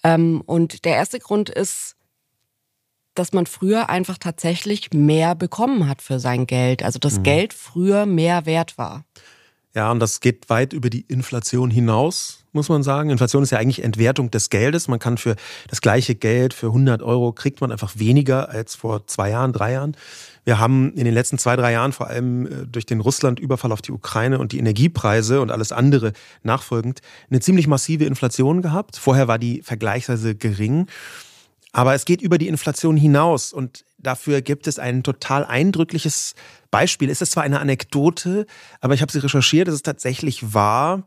[0.05, 1.97] Ähm, und der erste Grund ist,
[3.15, 6.83] dass man früher einfach tatsächlich mehr bekommen hat für sein Geld.
[6.83, 7.25] Also dass mhm.
[7.25, 9.05] Geld früher mehr wert war.
[9.75, 13.11] Ja, und das geht weit über die Inflation hinaus, muss man sagen.
[13.11, 14.89] Inflation ist ja eigentlich Entwertung des Geldes.
[14.89, 15.37] Man kann für
[15.69, 19.73] das gleiche Geld, für 100 Euro, kriegt man einfach weniger als vor zwei Jahren, drei
[19.73, 19.97] Jahren.
[20.45, 23.83] Wir haben in den letzten zwei, drei Jahren vor allem äh, durch den Russland-Überfall auf
[23.83, 28.97] die Ukraine und die Energiepreise und alles andere nachfolgend eine ziemlich massive Inflation gehabt.
[28.97, 30.87] Vorher war die vergleichsweise gering.
[31.73, 36.35] Aber es geht über die Inflation hinaus und dafür gibt es ein total eindrückliches
[36.71, 37.11] Beispiel.
[37.11, 38.47] Es ist zwar eine Anekdote,
[38.81, 41.05] aber ich habe sie recherchiert, es ist tatsächlich wahr.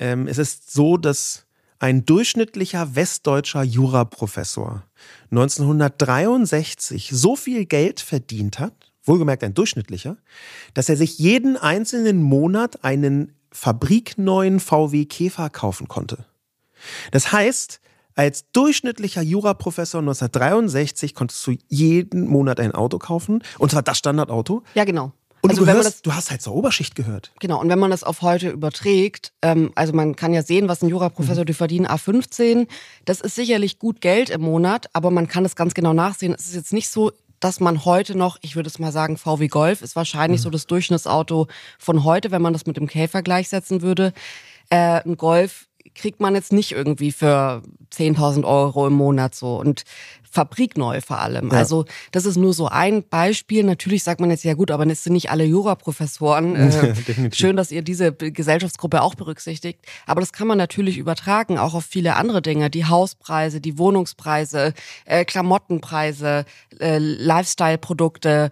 [0.00, 1.46] Ähm, es ist so, dass
[1.78, 4.82] ein durchschnittlicher westdeutscher Juraprofessor
[5.30, 10.16] 1963 so viel Geld verdient hat, wohlgemerkt ein durchschnittlicher,
[10.74, 16.26] dass er sich jeden einzelnen Monat einen fabrikneuen VW Käfer kaufen konnte.
[17.10, 17.80] Das heißt,
[18.14, 24.62] als durchschnittlicher Juraprofessor 1963 konntest du jeden Monat ein Auto kaufen, und zwar das Standardauto.
[24.74, 25.12] Ja, genau.
[25.42, 27.32] Und also, du, hörst, das, du hast halt zur Oberschicht gehört.
[27.40, 30.82] Genau, und wenn man das auf heute überträgt, ähm, also man kann ja sehen, was
[30.82, 31.46] ein Juraprofessor, mhm.
[31.46, 32.66] die verdienen A15,
[33.06, 36.34] das ist sicherlich gut Geld im Monat, aber man kann das ganz genau nachsehen.
[36.34, 39.48] Es ist jetzt nicht so, dass man heute noch, ich würde es mal sagen, VW
[39.48, 40.44] Golf ist wahrscheinlich mhm.
[40.44, 41.48] so das Durchschnittsauto
[41.78, 44.12] von heute, wenn man das mit dem Käfer gleichsetzen würde.
[44.68, 49.84] Äh, ein Golf kriegt man jetzt nicht irgendwie für 10.000 Euro im Monat so und
[50.30, 51.50] fabrikneu vor allem.
[51.50, 51.58] Ja.
[51.58, 53.64] Also das ist nur so ein Beispiel.
[53.64, 56.70] Natürlich sagt man jetzt, ja gut, aber es sind nicht alle Juraprofessoren.
[56.70, 59.80] Äh, schön, dass ihr diese Gesellschaftsgruppe auch berücksichtigt.
[60.06, 62.70] Aber das kann man natürlich übertragen, auch auf viele andere Dinge.
[62.70, 64.72] Die Hauspreise, die Wohnungspreise,
[65.04, 66.44] äh, Klamottenpreise,
[66.78, 68.50] äh, Lifestyle-Produkte.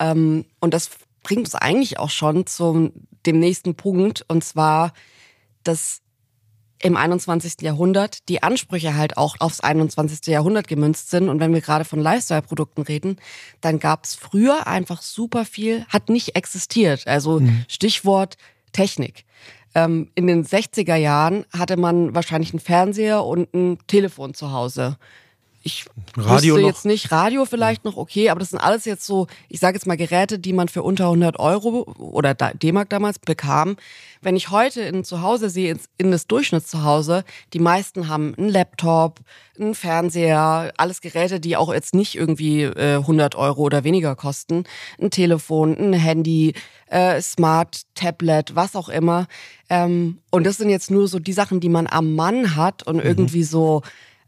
[0.00, 0.90] Ähm, und das
[1.22, 2.92] bringt uns eigentlich auch schon zum
[3.26, 4.24] dem nächsten Punkt.
[4.28, 4.92] Und zwar,
[5.64, 6.00] dass
[6.82, 7.62] im 21.
[7.62, 10.26] Jahrhundert die Ansprüche halt auch aufs 21.
[10.26, 11.28] Jahrhundert gemünzt sind.
[11.28, 13.16] Und wenn wir gerade von Lifestyle-Produkten reden,
[13.60, 17.06] dann gab es früher einfach super viel, hat nicht existiert.
[17.06, 17.64] Also mhm.
[17.68, 18.36] Stichwort
[18.72, 19.24] Technik.
[19.74, 24.96] Ähm, in den 60er Jahren hatte man wahrscheinlich einen Fernseher und ein Telefon zu Hause.
[25.62, 25.84] Ich
[26.16, 29.60] Radio wüsste jetzt nicht, Radio vielleicht noch okay, aber das sind alles jetzt so, ich
[29.60, 33.76] sage jetzt mal Geräte, die man für unter 100 Euro oder D-Mark damals bekam.
[34.20, 39.20] Wenn ich heute in Zuhause sehe, in das Durchschnittszuhause, die meisten haben einen Laptop,
[39.58, 44.64] einen Fernseher, alles Geräte, die auch jetzt nicht irgendwie äh, 100 Euro oder weniger kosten,
[45.00, 46.54] ein Telefon, ein Handy,
[46.86, 49.26] äh, Smart, Tablet, was auch immer.
[49.68, 53.00] Ähm, und das sind jetzt nur so die Sachen, die man am Mann hat und
[53.00, 53.82] irgendwie so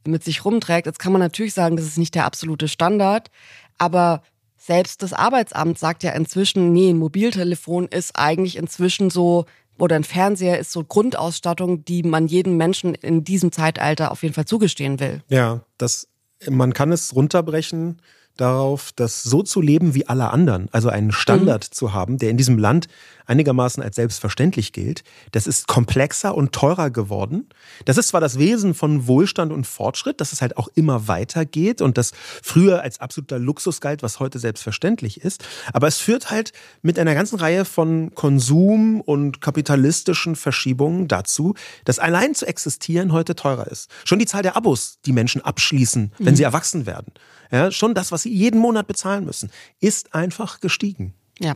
[0.06, 0.86] mit sich rumträgt.
[0.86, 3.30] Jetzt kann man natürlich sagen, das ist nicht der absolute Standard,
[3.78, 4.22] aber
[4.56, 9.46] selbst das Arbeitsamt sagt ja inzwischen, nee, ein Mobiltelefon ist eigentlich inzwischen so
[9.78, 14.34] oder ein Fernseher ist so Grundausstattung, die man jedem Menschen in diesem Zeitalter auf jeden
[14.34, 15.22] Fall zugestehen will.
[15.28, 16.08] Ja, das,
[16.48, 18.02] man kann es runterbrechen
[18.36, 22.36] darauf, das so zu leben wie alle anderen, also einen Standard zu haben, der in
[22.36, 22.88] diesem Land
[23.26, 25.04] einigermaßen als selbstverständlich gilt.
[25.32, 27.48] Das ist komplexer und teurer geworden.
[27.84, 31.80] Das ist zwar das Wesen von Wohlstand und Fortschritt, dass es halt auch immer weitergeht
[31.80, 32.12] und das
[32.42, 37.14] früher als absoluter Luxus galt, was heute selbstverständlich ist, aber es führt halt mit einer
[37.14, 43.90] ganzen Reihe von Konsum und kapitalistischen Verschiebungen dazu, dass allein zu existieren heute teurer ist.
[44.04, 47.12] Schon die Zahl der Abos, die Menschen abschließen, wenn sie erwachsen werden,
[47.50, 51.14] ja, schon das, was sie jeden Monat bezahlen müssen, ist einfach gestiegen.
[51.38, 51.54] Ja.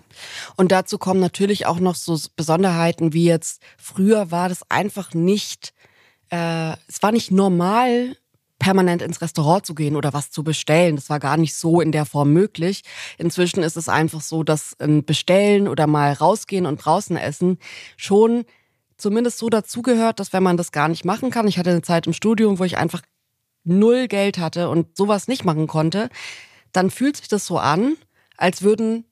[0.56, 5.74] Und dazu kommen natürlich auch noch so Besonderheiten wie jetzt, früher war das einfach nicht,
[6.30, 8.16] äh, es war nicht normal,
[8.58, 10.96] permanent ins Restaurant zu gehen oder was zu bestellen.
[10.96, 12.82] Das war gar nicht so in der Form möglich.
[13.18, 17.58] Inzwischen ist es einfach so, dass ein Bestellen oder mal rausgehen und draußen essen
[17.98, 18.44] schon
[18.96, 22.06] zumindest so dazugehört, dass wenn man das gar nicht machen kann, ich hatte eine Zeit
[22.06, 23.02] im Studium, wo ich einfach
[23.64, 26.08] null Geld hatte und sowas nicht machen konnte,
[26.72, 27.96] dann fühlt sich das so an,
[28.36, 29.04] als würden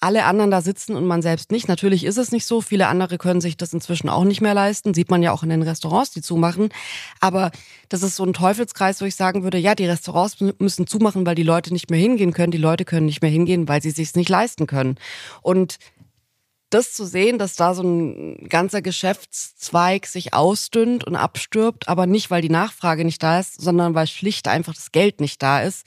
[0.00, 1.66] alle anderen da sitzen und man selbst nicht.
[1.66, 2.60] Natürlich ist es nicht so.
[2.60, 4.94] Viele andere können sich das inzwischen auch nicht mehr leisten.
[4.94, 6.68] Sieht man ja auch in den Restaurants, die zumachen.
[7.20, 7.50] Aber
[7.88, 11.34] das ist so ein Teufelskreis, wo ich sagen würde, ja, die Restaurants müssen zumachen, weil
[11.34, 12.52] die Leute nicht mehr hingehen können.
[12.52, 14.98] Die Leute können nicht mehr hingehen, weil sie sich nicht leisten können.
[15.42, 15.78] Und
[16.70, 22.30] das zu sehen, dass da so ein ganzer Geschäftszweig sich ausdünnt und abstirbt, aber nicht,
[22.30, 25.86] weil die Nachfrage nicht da ist, sondern weil schlicht einfach das Geld nicht da ist.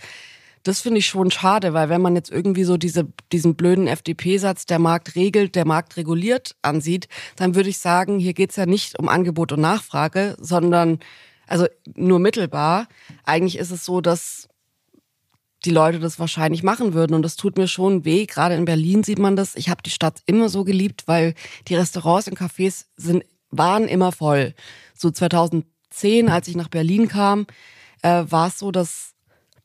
[0.63, 4.67] Das finde ich schon schade, weil wenn man jetzt irgendwie so diese, diesen blöden FDP-Satz,
[4.67, 8.99] der Markt regelt, der Markt reguliert, ansieht, dann würde ich sagen, hier geht's ja nicht
[8.99, 10.99] um Angebot und Nachfrage, sondern
[11.47, 11.65] also
[11.95, 12.87] nur mittelbar.
[13.23, 14.47] Eigentlich ist es so, dass
[15.65, 17.13] die Leute das wahrscheinlich machen würden.
[17.13, 18.25] Und das tut mir schon weh.
[18.25, 19.55] Gerade in Berlin sieht man das.
[19.55, 21.33] Ich habe die Stadt immer so geliebt, weil
[21.67, 24.53] die Restaurants und Cafés sind, waren immer voll.
[24.95, 27.45] So 2010, als ich nach Berlin kam,
[28.01, 29.13] äh, war es so, dass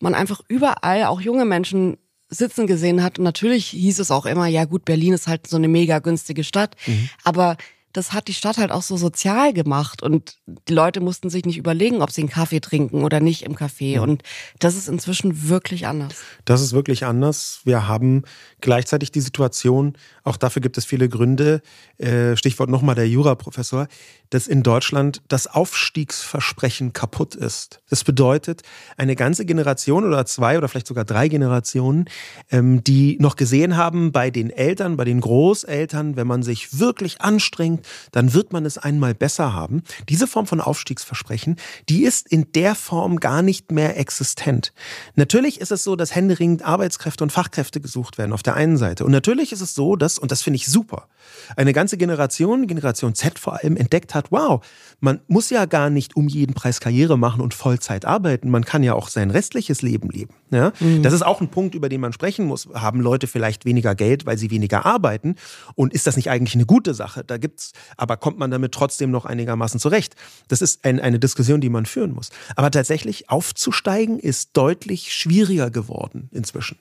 [0.00, 1.96] man einfach überall auch junge Menschen
[2.28, 3.18] sitzen gesehen hat.
[3.18, 6.44] Und natürlich hieß es auch immer, ja gut, Berlin ist halt so eine mega günstige
[6.44, 6.76] Stadt.
[7.24, 7.56] Aber
[7.96, 11.56] das hat die Stadt halt auch so sozial gemacht und die Leute mussten sich nicht
[11.56, 14.00] überlegen, ob sie einen Kaffee trinken oder nicht im Café.
[14.00, 14.22] Und
[14.58, 16.14] das ist inzwischen wirklich anders.
[16.44, 17.60] Das ist wirklich anders.
[17.64, 18.24] Wir haben
[18.60, 21.62] gleichzeitig die Situation, auch dafür gibt es viele Gründe,
[21.98, 23.88] äh, Stichwort nochmal der Juraprofessor,
[24.30, 27.80] dass in Deutschland das Aufstiegsversprechen kaputt ist.
[27.88, 28.62] Das bedeutet,
[28.96, 32.06] eine ganze Generation oder zwei oder vielleicht sogar drei Generationen,
[32.50, 37.20] ähm, die noch gesehen haben, bei den Eltern, bei den Großeltern, wenn man sich wirklich
[37.20, 39.82] anstrengt, dann wird man es einmal besser haben.
[40.08, 41.56] Diese Form von Aufstiegsversprechen,
[41.88, 44.72] die ist in der Form gar nicht mehr existent.
[45.14, 49.04] Natürlich ist es so, dass händeringend Arbeitskräfte und Fachkräfte gesucht werden auf der einen Seite.
[49.04, 51.08] Und natürlich ist es so, dass, und das finde ich super,
[51.56, 54.64] eine ganze Generation, Generation Z vor allem, entdeckt hat, wow,
[55.06, 58.50] man muss ja gar nicht um jeden Preis Karriere machen und Vollzeit arbeiten.
[58.50, 60.34] Man kann ja auch sein restliches Leben leben.
[60.50, 60.72] Ja?
[61.00, 62.68] Das ist auch ein Punkt, über den man sprechen muss.
[62.74, 65.36] Haben Leute vielleicht weniger Geld, weil sie weniger arbeiten?
[65.76, 67.22] Und ist das nicht eigentlich eine gute Sache?
[67.22, 70.16] Da gibt's, aber kommt man damit trotzdem noch einigermaßen zurecht?
[70.48, 72.30] Das ist ein, eine Diskussion, die man führen muss.
[72.56, 76.78] Aber tatsächlich aufzusteigen ist deutlich schwieriger geworden inzwischen.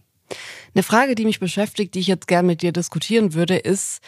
[0.73, 3.99] Eine Frage, die mich beschäftigt, die ich jetzt gerne mit dir diskutieren würde, ist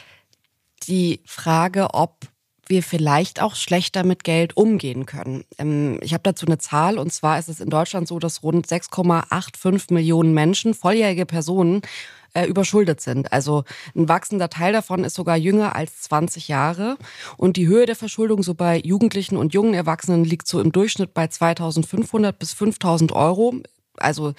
[0.87, 2.27] die Frage, ob
[2.69, 5.43] wir vielleicht auch schlechter mit Geld umgehen können.
[5.57, 8.67] Ähm, ich habe dazu eine Zahl und zwar ist es in Deutschland so, dass rund
[8.67, 11.81] 6,85 Millionen Menschen, volljährige Personen,
[12.33, 13.31] äh, überschuldet sind.
[13.33, 13.63] Also
[13.95, 16.97] ein wachsender Teil davon ist sogar jünger als 20 Jahre.
[17.37, 21.13] Und die Höhe der Verschuldung so bei Jugendlichen und jungen Erwachsenen liegt so im Durchschnitt
[21.13, 23.55] bei 2.500 bis 5.000 Euro.
[23.97, 24.33] Also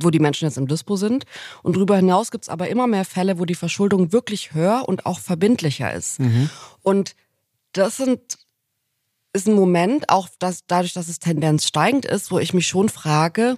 [0.00, 1.24] wo die Menschen jetzt im Dispo sind.
[1.62, 5.06] Und darüber hinaus gibt es aber immer mehr Fälle, wo die Verschuldung wirklich höher und
[5.06, 6.18] auch verbindlicher ist.
[6.82, 7.14] Und
[7.72, 8.20] das sind,
[9.32, 12.88] ist ein Moment, auch dass, dadurch, dass es Tendenz steigend ist, wo ich mich schon
[12.88, 13.56] frage,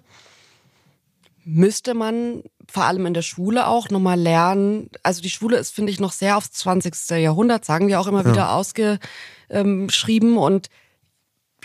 [1.44, 4.88] müsste man vor allem in der Schule auch nochmal lernen.
[5.02, 7.10] Also die Schule ist, finde ich, noch sehr aufs 20.
[7.10, 10.38] Jahrhundert, sagen wir auch immer wieder ausgeschrieben.
[10.38, 10.70] Und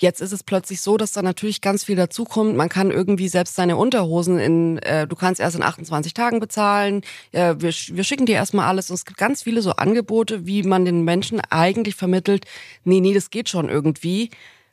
[0.01, 2.55] jetzt ist es plötzlich so, dass da natürlich ganz viel dazukommt.
[2.55, 7.01] Man kann irgendwie selbst seine Unterhosen in, äh, du kannst erst in 28 Tagen bezahlen.
[7.31, 8.89] Äh, wir, wir schicken dir erstmal alles.
[8.89, 12.45] Und es gibt ganz viele so Angebote, wie man den Menschen eigentlich vermittelt,
[12.83, 14.29] nee, nee, das geht schon irgendwie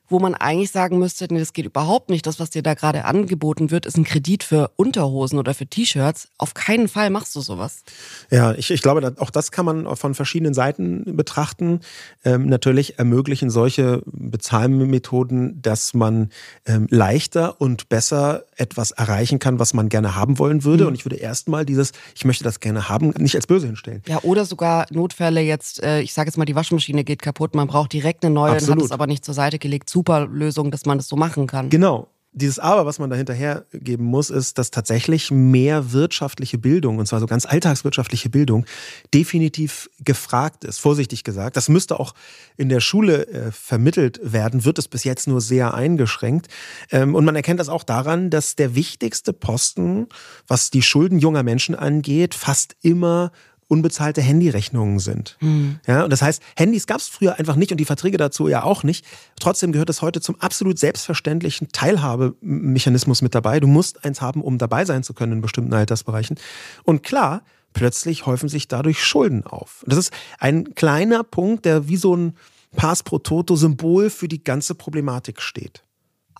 [0.09, 2.27] wo man eigentlich sagen müsste, nee, das geht überhaupt nicht.
[2.27, 6.29] Das, was dir da gerade angeboten wird, ist ein Kredit für Unterhosen oder für T-Shirts.
[6.38, 7.83] Auf keinen Fall machst du sowas.
[8.31, 11.81] Ja, ich, ich glaube, auch das kann man von verschiedenen Seiten betrachten.
[12.25, 16.31] Ähm, natürlich ermöglichen solche Bezahlmethoden, dass man
[16.66, 20.85] ähm, leichter und besser etwas erreichen kann, was man gerne haben wollen würde.
[20.85, 20.88] Mhm.
[20.88, 24.03] Und ich würde erstmal dieses, ich möchte das gerne haben, nicht als böse hinstellen.
[24.07, 27.66] Ja, oder sogar Notfälle jetzt, äh, ich sage jetzt mal, die Waschmaschine geht kaputt, man
[27.66, 28.79] braucht direkt eine neue, Absolut.
[28.79, 31.70] hat es aber nicht zur Seite gelegt super Lösung, dass man das so machen kann.
[31.70, 32.09] Genau.
[32.38, 37.06] Dieses Aber, was man da hinterher geben muss, ist, dass tatsächlich mehr wirtschaftliche Bildung, und
[37.06, 38.66] zwar so ganz alltagswirtschaftliche Bildung,
[39.14, 40.78] definitiv gefragt ist.
[40.78, 41.56] Vorsichtig gesagt.
[41.56, 42.12] Das müsste auch
[42.59, 46.48] in der Schule äh, vermittelt werden, wird es bis jetzt nur sehr eingeschränkt.
[46.90, 50.06] Ähm, und man erkennt das auch daran, dass der wichtigste Posten,
[50.46, 53.32] was die Schulden junger Menschen angeht, fast immer
[53.68, 55.37] unbezahlte Handyrechnungen sind.
[55.40, 55.81] Mhm.
[55.87, 58.62] Ja, und das heißt, Handys gab es früher einfach nicht und die Verträge dazu ja
[58.62, 59.05] auch nicht.
[59.40, 63.61] Trotzdem gehört es heute zum absolut selbstverständlichen Teilhabemechanismus mit dabei.
[63.61, 66.38] Du musst eins haben, um dabei sein zu können in bestimmten Altersbereichen.
[66.85, 69.85] Und klar, plötzlich häufen sich dadurch Schulden auf.
[69.87, 72.35] Das ist ein kleiner Punkt, der wie so ein
[72.76, 75.83] Pass pro Toto-Symbol für die ganze Problematik steht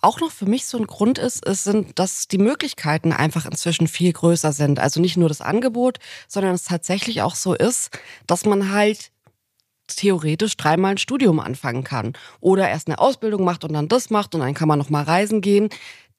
[0.01, 3.87] auch noch für mich so ein Grund ist, ist sind, dass die Möglichkeiten einfach inzwischen
[3.87, 4.79] viel größer sind.
[4.79, 9.11] Also nicht nur das Angebot, sondern es tatsächlich auch so ist, dass man halt
[9.87, 14.35] theoretisch dreimal ein Studium anfangen kann oder erst eine Ausbildung macht und dann das macht
[14.35, 15.69] und dann kann man noch mal reisen gehen.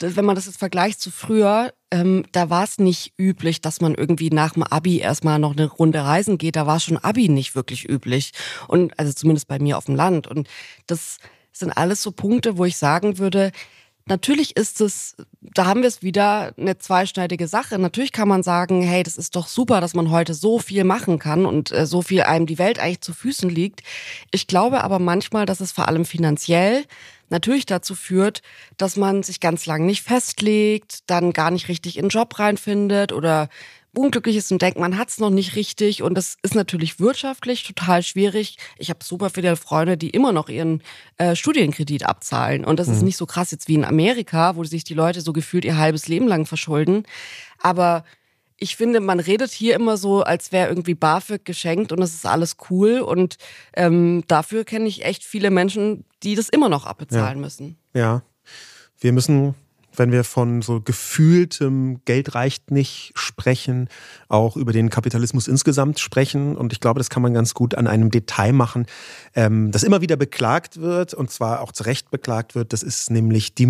[0.01, 3.95] Wenn man das jetzt vergleicht zu früher, ähm, da war es nicht üblich, dass man
[3.95, 6.55] irgendwie nach dem Abi erstmal noch eine Runde reisen geht.
[6.55, 8.33] Da war schon Abi nicht wirklich üblich
[8.69, 10.49] und also zumindest bei mir auf dem Land und
[10.87, 11.19] das
[11.59, 13.53] sind alles so Punkte, wo ich sagen würde,
[14.09, 17.79] natürlich ist es, da haben wir es wieder eine zweischneidige Sache.
[17.79, 21.19] Natürlich kann man sagen, hey, das ist doch super, dass man heute so viel machen
[21.19, 23.83] kann und äh, so viel einem die Welt eigentlich zu Füßen liegt.
[24.31, 26.85] Ich glaube aber manchmal, dass es vor allem finanziell
[27.31, 28.43] natürlich dazu führt,
[28.77, 33.13] dass man sich ganz lang nicht festlegt, dann gar nicht richtig in den Job reinfindet
[33.13, 33.49] oder
[33.97, 36.03] unglücklich ist und denkt, man hat es noch nicht richtig.
[36.03, 38.57] Und das ist natürlich wirtschaftlich total schwierig.
[38.77, 40.83] Ich habe super viele Freunde, die immer noch ihren
[41.17, 42.65] äh, Studienkredit abzahlen.
[42.65, 42.95] Und das mhm.
[42.95, 45.79] ist nicht so krass jetzt wie in Amerika, wo sich die Leute so gefühlt ihr
[45.79, 47.05] halbes Leben lang verschulden.
[47.59, 48.05] Aber
[48.57, 52.27] ich finde, man redet hier immer so, als wäre irgendwie BAföG geschenkt und es ist
[52.27, 53.01] alles cool.
[53.01, 53.37] Und
[53.75, 57.45] ähm, dafür kenne ich echt viele Menschen, die das immer noch abbezahlen ja.
[57.45, 57.79] müssen.
[57.95, 58.23] Ja,
[59.01, 59.55] wir müssen
[59.99, 63.89] wenn wir von so gefühltem Geld reicht nicht sprechen,
[64.29, 66.57] auch über den Kapitalismus insgesamt sprechen.
[66.57, 68.87] Und ich glaube, das kann man ganz gut an einem Detail machen,
[69.35, 72.73] ähm, das immer wieder beklagt wird und zwar auch zu Recht beklagt wird.
[72.73, 73.67] Das ist nämlich die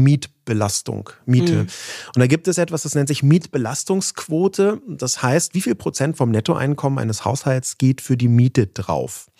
[0.48, 1.54] Mietbelastung, Miete.
[1.54, 1.60] Mhm.
[2.14, 4.80] Und da gibt es etwas, das nennt sich Mietbelastungsquote.
[4.88, 9.30] Das heißt, wie viel Prozent vom Nettoeinkommen eines Haushalts geht für die Miete drauf,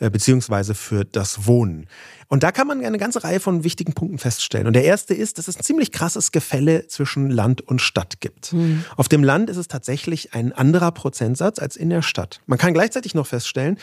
[0.00, 1.86] äh, beziehungsweise für das Wohnen.
[2.26, 4.66] Und da kann man eine ganze Reihe von wichtigen Punkten feststellen.
[4.66, 8.52] Und der erste ist, dass es ein ziemlich krasses Gefälle zwischen Land und Stadt gibt.
[8.52, 8.84] Mhm.
[8.96, 12.40] Auf dem Land ist es tatsächlich ein anderer Prozentsatz als in der Stadt.
[12.46, 13.78] Man kann gleichzeitig noch feststellen,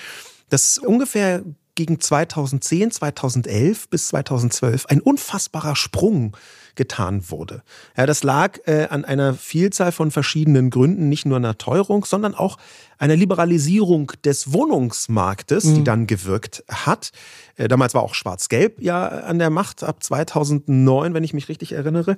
[0.50, 1.44] dass ungefähr
[1.76, 6.36] gegen 2010, 2011 bis 2012 ein unfassbarer Sprung
[6.76, 7.64] getan wurde.
[7.98, 12.36] Ja, das lag äh, an einer Vielzahl von verschiedenen Gründen, nicht nur einer Teuerung, sondern
[12.36, 12.58] auch
[12.98, 15.76] einer Liberalisierung des Wohnungsmarktes, mhm.
[15.76, 17.12] die dann gewirkt hat.
[17.56, 21.72] Äh, damals war auch Schwarz-Gelb ja an der Macht ab 2009, wenn ich mich richtig
[21.72, 22.18] erinnere.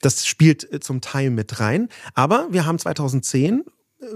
[0.00, 1.88] Das spielt äh, zum Teil mit rein.
[2.14, 3.62] Aber wir haben 2010 äh,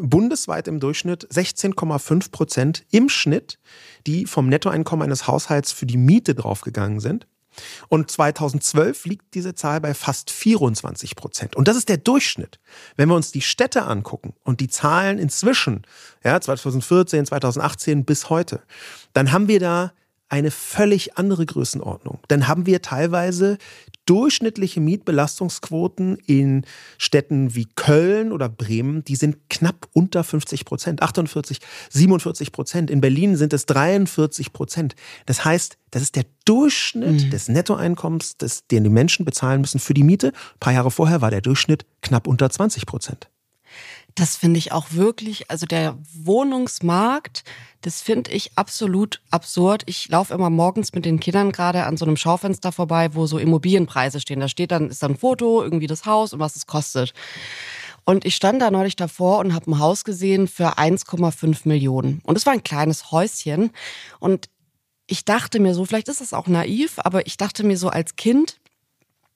[0.00, 3.58] bundesweit im Durchschnitt 16,5 Prozent im Schnitt,
[4.06, 7.26] die vom Nettoeinkommen eines Haushalts für die Miete draufgegangen sind.
[7.88, 11.54] Und 2012 liegt diese Zahl bei fast 24 Prozent.
[11.54, 12.58] Und das ist der Durchschnitt.
[12.96, 15.82] Wenn wir uns die Städte angucken und die Zahlen inzwischen,
[16.24, 18.62] ja, 2014, 2018 bis heute,
[19.12, 19.92] dann haben wir da
[20.28, 22.18] eine völlig andere Größenordnung.
[22.26, 23.58] Dann haben wir teilweise
[24.06, 26.64] durchschnittliche Mietbelastungsquoten in
[26.98, 31.58] Städten wie Köln oder Bremen, die sind knapp unter 50 Prozent, 48,
[31.90, 32.90] 47 Prozent.
[32.90, 34.94] In Berlin sind es 43 Prozent.
[35.26, 37.30] Das heißt, das ist der Durchschnitt mhm.
[37.30, 38.36] des Nettoeinkommens,
[38.70, 40.28] den die Menschen bezahlen müssen für die Miete.
[40.28, 43.28] Ein paar Jahre vorher war der Durchschnitt knapp unter 20 Prozent.
[44.14, 47.42] Das finde ich auch wirklich, also der Wohnungsmarkt,
[47.80, 49.82] das finde ich absolut absurd.
[49.86, 53.38] Ich laufe immer morgens mit den Kindern gerade an so einem Schaufenster vorbei, wo so
[53.38, 54.40] Immobilienpreise stehen.
[54.40, 57.12] Da steht dann, ist dann ein Foto, irgendwie das Haus und was es kostet.
[58.04, 62.20] Und ich stand da neulich davor und habe ein Haus gesehen für 1,5 Millionen.
[62.24, 63.70] Und es war ein kleines Häuschen.
[64.20, 64.48] Und
[65.06, 68.16] ich dachte mir so, vielleicht ist das auch naiv, aber ich dachte mir so als
[68.16, 68.60] Kind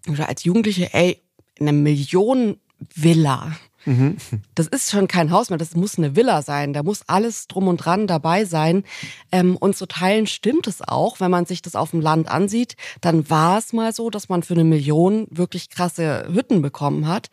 [0.08, 1.22] oder als Jugendliche, ey,
[1.58, 2.60] eine Million
[2.94, 3.56] Villa.
[3.88, 4.18] Mhm.
[4.54, 6.74] Das ist schon kein Haus mehr, das muss eine Villa sein.
[6.74, 8.84] Da muss alles drum und dran dabei sein.
[9.32, 12.76] Ähm, und zu Teilen stimmt es auch, wenn man sich das auf dem Land ansieht.
[13.00, 17.30] Dann war es mal so, dass man für eine Million wirklich krasse Hütten bekommen hat.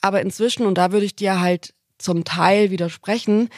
[0.00, 3.48] Aber inzwischen, und da würde ich dir halt zum Teil widersprechen,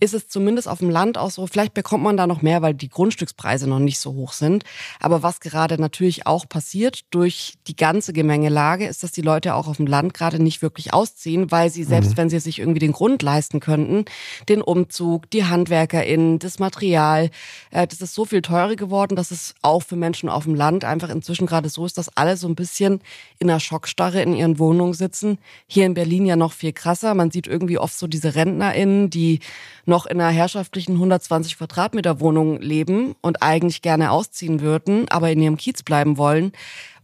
[0.00, 2.74] ist es zumindest auf dem Land auch so, vielleicht bekommt man da noch mehr, weil
[2.74, 4.64] die Grundstückspreise noch nicht so hoch sind.
[5.00, 9.68] Aber was gerade natürlich auch passiert durch die ganze Gemengelage, ist, dass die Leute auch
[9.68, 12.16] auf dem Land gerade nicht wirklich ausziehen, weil sie, selbst mhm.
[12.16, 14.04] wenn sie sich irgendwie den Grund leisten könnten,
[14.48, 17.30] den Umzug, die HandwerkerInnen, das Material,
[17.70, 20.84] äh, das ist so viel teurer geworden, dass es auch für Menschen auf dem Land
[20.84, 23.00] einfach inzwischen gerade so ist, dass alle so ein bisschen
[23.38, 25.38] in einer Schockstarre in ihren Wohnungen sitzen.
[25.66, 27.14] Hier in Berlin ja noch viel krasser.
[27.14, 29.40] Man sieht irgendwie oft so diese RentnerInnen, die
[29.88, 35.42] noch in einer herrschaftlichen 120 Quadratmeter Wohnung leben und eigentlich gerne ausziehen würden, aber in
[35.42, 36.52] ihrem Kiez bleiben wollen.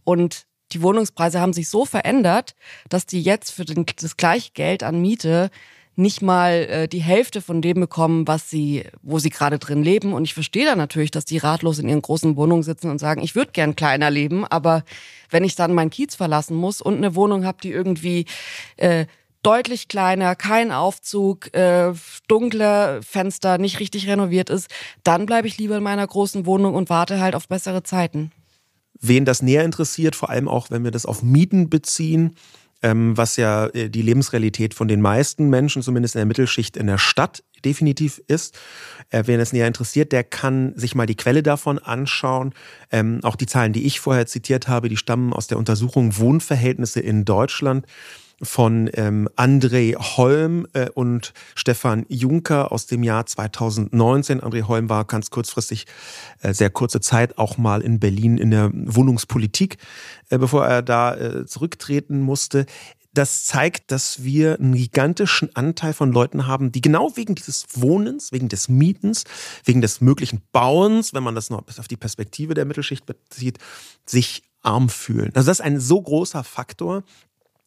[0.03, 2.55] Und die Wohnungspreise haben sich so verändert,
[2.89, 5.49] dass die jetzt für den, das gleiche Geld an Miete
[5.97, 10.13] nicht mal äh, die Hälfte von dem bekommen, was sie, wo sie gerade drin leben.
[10.13, 13.21] Und ich verstehe da natürlich, dass die ratlos in ihren großen Wohnungen sitzen und sagen,
[13.23, 14.83] ich würde gern kleiner leben, aber
[15.29, 18.25] wenn ich dann meinen Kiez verlassen muss und eine Wohnung habe, die irgendwie
[18.77, 19.05] äh,
[19.45, 21.93] deutlich kleiner, kein Aufzug, äh,
[22.27, 24.69] dunkle Fenster, nicht richtig renoviert ist,
[25.03, 28.31] dann bleibe ich lieber in meiner großen Wohnung und warte halt auf bessere Zeiten.
[28.99, 32.35] Wen das näher interessiert, vor allem auch, wenn wir das auf Mieten beziehen,
[32.81, 36.87] ähm, was ja äh, die Lebensrealität von den meisten Menschen, zumindest in der Mittelschicht in
[36.87, 38.57] der Stadt, definitiv ist.
[39.09, 42.53] Äh, wen es näher interessiert, der kann sich mal die Quelle davon anschauen.
[42.91, 46.99] Ähm, auch die Zahlen, die ich vorher zitiert habe, die stammen aus der Untersuchung Wohnverhältnisse
[46.99, 47.85] in Deutschland
[48.41, 54.41] von ähm, André Holm äh, und Stefan Juncker aus dem Jahr 2019.
[54.41, 55.85] André Holm war ganz kurzfristig,
[56.41, 59.77] äh, sehr kurze Zeit auch mal in Berlin in der Wohnungspolitik,
[60.29, 62.65] äh, bevor er da äh, zurücktreten musste.
[63.13, 68.33] Das zeigt, dass wir einen gigantischen Anteil von Leuten haben, die genau wegen dieses Wohnens,
[68.33, 69.23] wegen des Mietens,
[69.63, 73.59] wegen des möglichen Bauens, wenn man das noch auf die Perspektive der Mittelschicht bezieht,
[74.05, 75.31] sich arm fühlen.
[75.33, 77.03] Also das ist ein so großer Faktor,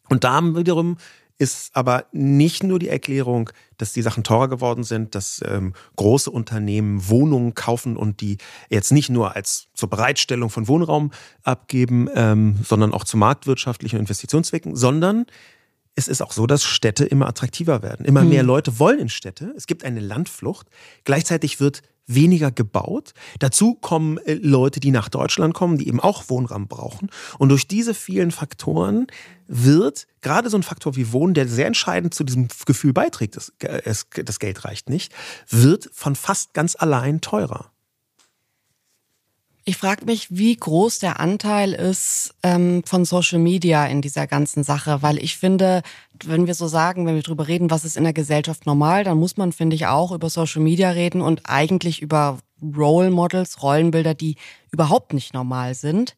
[0.08, 0.96] und da wiederum
[1.38, 6.30] ist aber nicht nur die Erklärung, dass die Sachen teurer geworden sind, dass ähm, große
[6.30, 8.38] Unternehmen Wohnungen kaufen und die
[8.68, 11.12] jetzt nicht nur als zur Bereitstellung von Wohnraum
[11.44, 15.26] abgeben, ähm, sondern auch zu marktwirtschaftlichen Investitionszwecken, sondern
[15.94, 18.04] es ist auch so, dass Städte immer attraktiver werden.
[18.04, 18.46] Immer mehr hm.
[18.46, 19.52] Leute wollen in Städte.
[19.56, 20.68] Es gibt eine Landflucht.
[21.04, 23.12] Gleichzeitig wird weniger gebaut.
[23.38, 27.10] Dazu kommen äh, Leute, die nach Deutschland kommen, die eben auch Wohnraum brauchen.
[27.38, 29.06] Und durch diese vielen Faktoren
[29.46, 33.52] wird gerade so ein Faktor wie Wohnen, der sehr entscheidend zu diesem Gefühl beiträgt, dass
[33.58, 35.14] das Geld reicht nicht,
[35.48, 37.70] wird von fast ganz allein teurer.
[39.68, 44.64] Ich frage mich, wie groß der Anteil ist ähm, von Social Media in dieser ganzen
[44.64, 45.82] Sache, weil ich finde,
[46.24, 49.18] wenn wir so sagen, wenn wir drüber reden, was ist in der Gesellschaft normal, dann
[49.18, 54.14] muss man, finde ich, auch über Social Media reden und eigentlich über Role Models, Rollenbilder,
[54.14, 54.36] die
[54.70, 56.16] überhaupt nicht normal sind,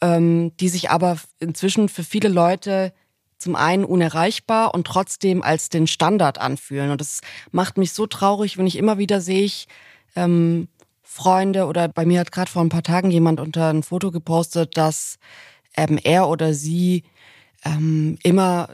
[0.00, 2.92] ähm, die sich aber inzwischen für viele Leute
[3.38, 6.90] zum einen unerreichbar und trotzdem als den Standard anfühlen.
[6.90, 7.20] Und das
[7.52, 9.68] macht mich so traurig, wenn ich immer wieder sehe, ich
[10.16, 10.66] ähm,
[11.10, 14.76] Freunde oder bei mir hat gerade vor ein paar Tagen jemand unter ein Foto gepostet,
[14.76, 15.18] dass
[15.74, 17.02] ähm, er oder sie
[17.64, 18.68] ähm, immer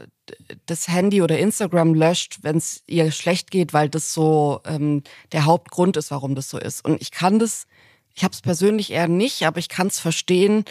[0.65, 5.45] das Handy oder Instagram löscht, wenn es ihr schlecht geht, weil das so ähm, der
[5.45, 6.83] Hauptgrund ist, warum das so ist.
[6.83, 7.67] Und ich kann das,
[8.13, 10.65] ich habe es persönlich eher nicht, aber ich kann es verstehen,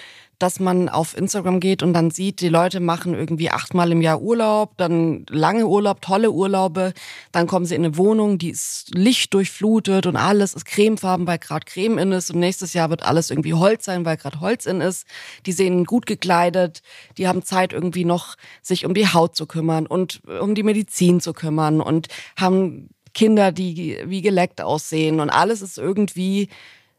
[0.45, 4.21] dass man auf Instagram geht und dann sieht, die Leute machen irgendwie achtmal im Jahr
[4.21, 6.93] Urlaub, dann lange Urlaub, tolle Urlaube,
[7.33, 11.65] dann kommen sie in eine Wohnung, die ist lichtdurchflutet und alles ist cremefarben, weil gerade
[11.65, 12.31] Creme in ist.
[12.31, 15.07] Und nächstes Jahr wird alles irgendwie Holz sein, weil gerade Holz in ist.
[15.47, 16.83] Die sehen gut gekleidet,
[17.17, 21.23] die haben Zeit irgendwie noch sich um die Haut zu kümmern und um die Medizin
[21.23, 25.21] zu kümmern und haben Kinder, die wie geleckt aussehen.
[25.21, 26.51] Und alles ist irgendwie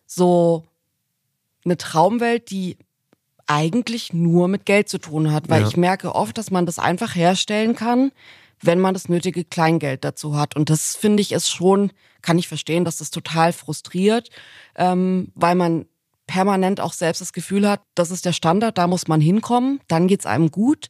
[0.07, 0.63] so
[1.63, 2.77] eine Traumwelt, die
[3.47, 5.67] eigentlich nur mit Geld zu tun hat, weil ja.
[5.67, 8.11] ich merke oft, dass man das einfach herstellen kann,
[8.61, 10.55] wenn man das nötige Kleingeld dazu hat.
[10.55, 11.91] Und das finde ich ist schon,
[12.21, 14.29] kann ich verstehen, dass das total frustriert,
[14.75, 15.85] ähm, weil man
[16.27, 20.07] permanent auch selbst das Gefühl hat, das ist der Standard, da muss man hinkommen, dann
[20.07, 20.87] geht's einem gut.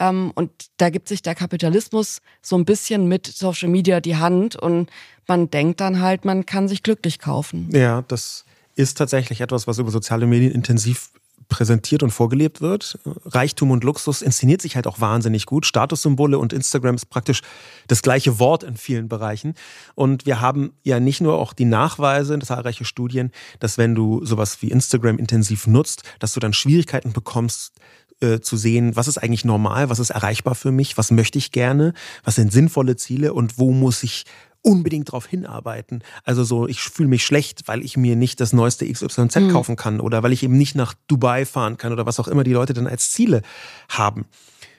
[0.00, 4.56] Ähm, und da gibt sich der Kapitalismus so ein bisschen mit Social Media die Hand
[4.56, 4.90] und
[5.28, 7.68] man denkt dann halt, man kann sich glücklich kaufen.
[7.72, 11.10] Ja, das ist tatsächlich etwas, was über soziale Medien intensiv
[11.48, 12.98] präsentiert und vorgelebt wird.
[13.24, 15.66] Reichtum und Luxus inszeniert sich halt auch wahnsinnig gut.
[15.66, 17.42] Statussymbole und Instagram ist praktisch
[17.88, 19.54] das gleiche Wort in vielen Bereichen.
[19.94, 23.30] Und wir haben ja nicht nur auch die Nachweise, zahlreiche Studien,
[23.60, 27.72] dass wenn du sowas wie Instagram intensiv nutzt, dass du dann Schwierigkeiten bekommst,
[28.20, 31.50] äh, zu sehen, was ist eigentlich normal, was ist erreichbar für mich, was möchte ich
[31.50, 34.24] gerne, was sind sinnvolle Ziele und wo muss ich
[34.64, 36.02] unbedingt darauf hinarbeiten.
[36.24, 39.52] Also so, ich fühle mich schlecht, weil ich mir nicht das neueste XYZ mhm.
[39.52, 42.44] kaufen kann oder weil ich eben nicht nach Dubai fahren kann oder was auch immer
[42.44, 43.42] die Leute dann als Ziele
[43.90, 44.24] haben.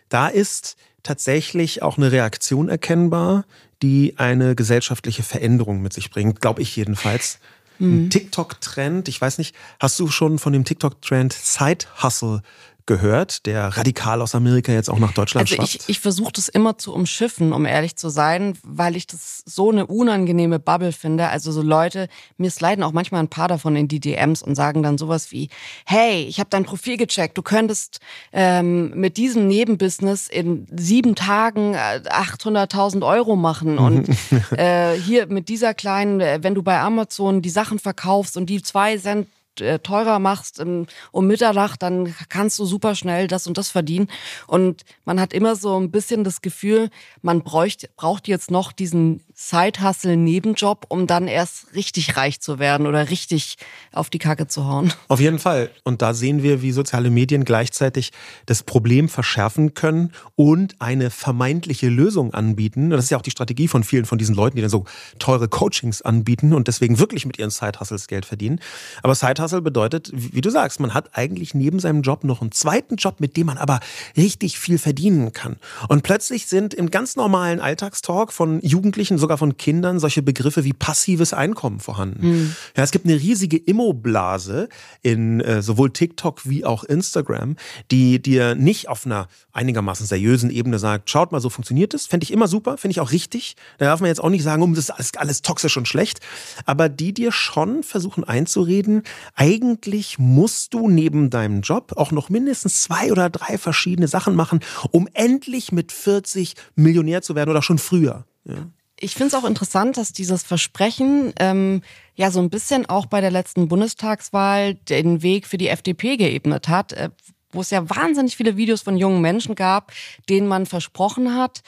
[0.09, 3.45] Da ist tatsächlich auch eine Reaktion erkennbar,
[3.83, 7.39] die eine gesellschaftliche Veränderung mit sich bringt, glaube ich jedenfalls.
[7.77, 8.05] Mhm.
[8.05, 12.41] Ein TikTok-Trend, ich weiß nicht, hast du schon von dem TikTok-Trend Side Hustle
[12.85, 15.83] gehört, der radikal aus Amerika jetzt auch nach Deutschland also schwappt?
[15.83, 19.71] Ich, ich versuche das immer zu umschiffen, um ehrlich zu sein, weil ich das so
[19.71, 21.29] eine unangenehme Bubble finde.
[21.29, 22.07] Also so Leute,
[22.37, 25.49] mir sliden auch manchmal ein paar davon in die DMs und sagen dann sowas wie,
[25.85, 27.99] hey, ich habe dein Profil gecheckt, du könntest
[28.31, 34.09] ähm, mit diesem Nebenbusiness in sieben Tagen 800.000 äh, Euro machen und
[34.51, 38.61] äh, hier mit dieser kleinen, äh, wenn du bei Amazon die Sachen verkaufst und die
[38.61, 43.69] zwei Cent teurer machst um, um Mitternacht, dann kannst du super schnell das und das
[43.69, 44.07] verdienen.
[44.47, 46.89] Und man hat immer so ein bisschen das Gefühl,
[47.21, 53.09] man bräucht, braucht jetzt noch diesen Side-Hustle-Nebenjob, um dann erst richtig reich zu werden oder
[53.09, 53.57] richtig
[53.91, 54.93] auf die Kacke zu hauen.
[55.09, 55.71] Auf jeden Fall.
[55.83, 58.11] Und da sehen wir, wie soziale Medien gleichzeitig
[58.45, 62.85] das Problem verschärfen können und eine vermeintliche Lösung anbieten.
[62.85, 64.85] Und das ist ja auch die Strategie von vielen von diesen Leuten, die dann so
[65.19, 68.61] teure Coachings anbieten und deswegen wirklich mit ihren Side-Hustles Geld verdienen.
[69.03, 72.95] Aber Side-Hustle bedeutet, wie du sagst, man hat eigentlich neben seinem Job noch einen zweiten
[72.95, 73.81] Job, mit dem man aber
[74.15, 75.57] richtig viel verdienen kann.
[75.89, 80.73] Und plötzlich sind im ganz normalen Alltagstalk von Jugendlichen sogar von Kindern solche Begriffe wie
[80.73, 82.27] passives Einkommen vorhanden.
[82.27, 82.55] Mhm.
[82.77, 84.69] Ja, es gibt eine riesige Immoblase
[85.01, 87.55] in äh, sowohl TikTok wie auch Instagram,
[87.89, 92.05] die dir nicht auf einer einigermaßen seriösen Ebene sagt, schaut mal, so funktioniert es.
[92.05, 93.55] Fände ich immer super, finde ich auch richtig.
[93.79, 96.19] Da darf man jetzt auch nicht sagen, um das ist alles, alles toxisch und schlecht.
[96.67, 99.01] Aber die dir schon versuchen einzureden,
[99.33, 104.59] eigentlich musst du neben deinem Job auch noch mindestens zwei oder drei verschiedene Sachen machen,
[104.91, 108.25] um endlich mit 40 Millionär zu werden oder schon früher.
[108.43, 108.69] Ja.
[108.99, 111.81] Ich finde es auch interessant, dass dieses Versprechen ähm,
[112.15, 116.69] ja so ein bisschen auch bei der letzten Bundestagswahl den Weg für die FDP geebnet
[116.69, 117.09] hat, äh,
[117.51, 119.91] wo es ja wahnsinnig viele Videos von jungen Menschen gab,
[120.29, 121.61] denen man versprochen hat,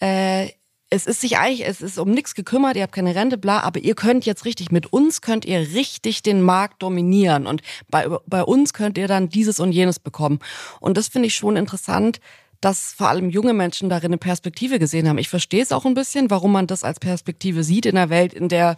[0.00, 0.48] äh,
[0.94, 3.80] es ist sich eigentlich, es ist um nichts gekümmert, ihr habt keine Rente, bla, aber
[3.80, 8.44] ihr könnt jetzt richtig, mit uns könnt ihr richtig den Markt dominieren und bei, bei
[8.44, 10.38] uns könnt ihr dann dieses und jenes bekommen.
[10.80, 12.20] Und das finde ich schon interessant,
[12.64, 15.18] dass vor allem junge Menschen darin eine Perspektive gesehen haben.
[15.18, 18.32] Ich verstehe es auch ein bisschen, warum man das als Perspektive sieht in einer Welt,
[18.32, 18.76] in der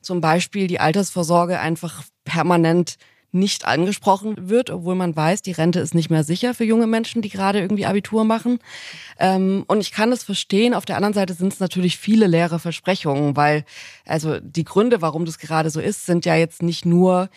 [0.00, 2.96] zum Beispiel die Altersvorsorge einfach permanent
[3.30, 7.20] nicht angesprochen wird, obwohl man weiß, die Rente ist nicht mehr sicher für junge Menschen,
[7.22, 8.58] die gerade irgendwie Abitur machen.
[9.18, 10.74] Ähm, und ich kann es verstehen.
[10.74, 13.64] Auf der anderen Seite sind es natürlich viele leere Versprechungen, weil
[14.06, 17.28] also die Gründe, warum das gerade so ist, sind ja jetzt nicht nur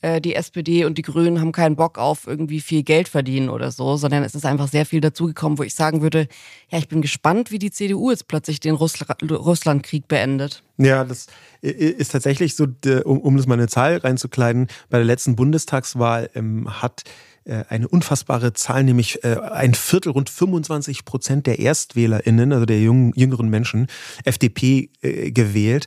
[0.00, 3.72] äh, die SPD und die Grünen haben keinen Bock auf irgendwie viel Geld verdienen oder
[3.72, 6.28] so, sondern es ist einfach sehr viel dazugekommen, wo ich sagen würde,
[6.70, 10.62] ja, ich bin gespannt, wie die CDU jetzt plötzlich den Russlandkrieg beendet.
[10.76, 11.26] Ja, das
[11.60, 12.66] ist tatsächlich so,
[13.04, 17.02] um, das mal eine Zahl reinzukleiden, bei der letzten Bundestagswahl ähm, hat
[17.44, 22.80] äh, eine unfassbare Zahl, nämlich äh, ein Viertel, rund 25 Prozent der ErstwählerInnen, also der
[22.80, 23.88] jungen, jüngeren Menschen,
[24.24, 25.86] FDP gewählt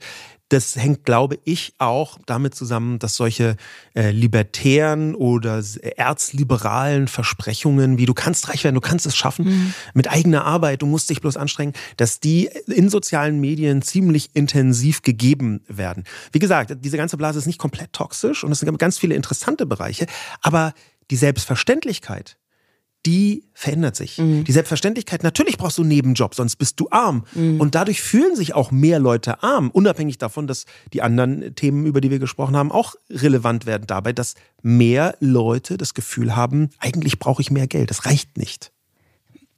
[0.52, 3.56] das hängt, glaube ich, auch damit zusammen, dass solche
[3.96, 5.64] äh, libertären oder
[5.96, 9.74] erzliberalen Versprechungen, wie du kannst reich werden, du kannst es schaffen, mhm.
[9.94, 15.04] mit eigener Arbeit, du musst dich bloß anstrengen, dass die in sozialen Medien ziemlich intensiv
[15.04, 16.04] gegeben werden.
[16.34, 19.66] Wie gesagt, diese ganze Blase ist nicht komplett toxisch und es sind ganz viele interessante
[19.66, 20.06] Bereiche,
[20.42, 20.74] aber
[21.12, 22.38] die Selbstverständlichkeit,
[23.06, 24.18] die verändert sich.
[24.18, 24.44] Mhm.
[24.44, 27.26] Die Selbstverständlichkeit, natürlich brauchst du einen Nebenjob, sonst bist du arm.
[27.34, 27.60] Mhm.
[27.60, 32.02] Und dadurch fühlen sich auch mehr Leute arm, unabhängig davon, dass die anderen Themen, über
[32.02, 37.20] die wir gesprochen haben, auch relevant werden dabei, dass mehr Leute das Gefühl haben, eigentlich
[37.20, 38.72] brauche ich mehr Geld, das reicht nicht.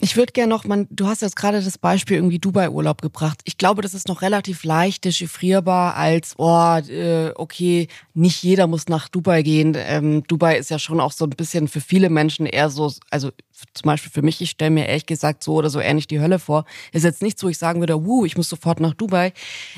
[0.03, 3.39] Ich würde gerne noch, man, du hast jetzt gerade das Beispiel irgendwie Dubai-Urlaub gebracht.
[3.45, 8.89] Ich glaube, das ist noch relativ leicht dechiffrierbar als, oh, äh, okay, nicht jeder muss
[8.89, 9.77] nach Dubai gehen.
[9.77, 13.31] Ähm, Dubai ist ja schon auch so ein bisschen für viele Menschen eher so, also
[13.73, 16.37] zum Beispiel für mich, ich stelle mir ehrlich gesagt so oder so ähnlich die Hölle
[16.37, 16.65] vor.
[16.91, 19.31] Ist jetzt nicht so, ich sagen würde, wuh, ich muss sofort nach Dubai.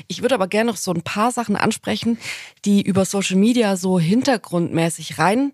[0.08, 2.18] Ich würde aber gerne noch so ein paar Sachen ansprechen,
[2.64, 5.52] die über Social Media so hintergrundmäßig rein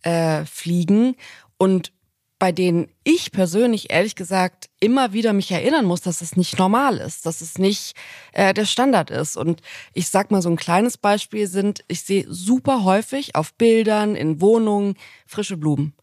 [0.00, 1.14] äh, fliegen
[1.58, 1.92] und
[2.38, 6.98] bei denen ich persönlich ehrlich gesagt immer wieder mich erinnern muss, dass es nicht normal
[6.98, 7.94] ist, dass es nicht
[8.32, 9.36] äh, der Standard ist.
[9.36, 9.60] Und
[9.92, 14.40] ich sag mal so ein kleines Beispiel sind, ich sehe super häufig auf Bildern in
[14.40, 14.94] Wohnungen
[15.26, 15.94] frische Blumen.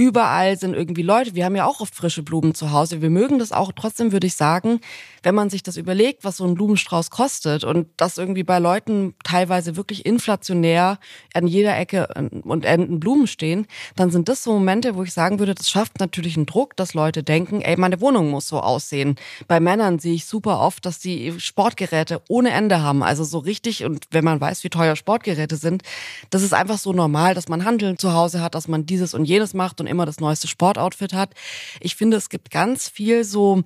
[0.00, 1.34] Überall sind irgendwie Leute.
[1.34, 3.02] Wir haben ja auch oft frische Blumen zu Hause.
[3.02, 3.70] Wir mögen das auch.
[3.70, 4.80] Trotzdem würde ich sagen,
[5.22, 9.14] wenn man sich das überlegt, was so ein Blumenstrauß kostet und das irgendwie bei Leuten
[9.24, 10.98] teilweise wirklich inflationär
[11.34, 12.08] an jeder Ecke
[12.44, 16.00] und Enden Blumen stehen, dann sind das so Momente, wo ich sagen würde, das schafft
[16.00, 19.16] natürlich einen Druck, dass Leute denken, ey, meine Wohnung muss so aussehen.
[19.48, 23.02] Bei Männern sehe ich super oft, dass die Sportgeräte ohne Ende haben.
[23.02, 25.82] Also so richtig, und wenn man weiß, wie teuer Sportgeräte sind,
[26.30, 29.26] das ist einfach so normal, dass man Handeln zu Hause hat, dass man dieses und
[29.26, 31.34] jenes macht und immer das neueste Sportoutfit hat.
[31.80, 33.64] Ich finde, es gibt ganz viel so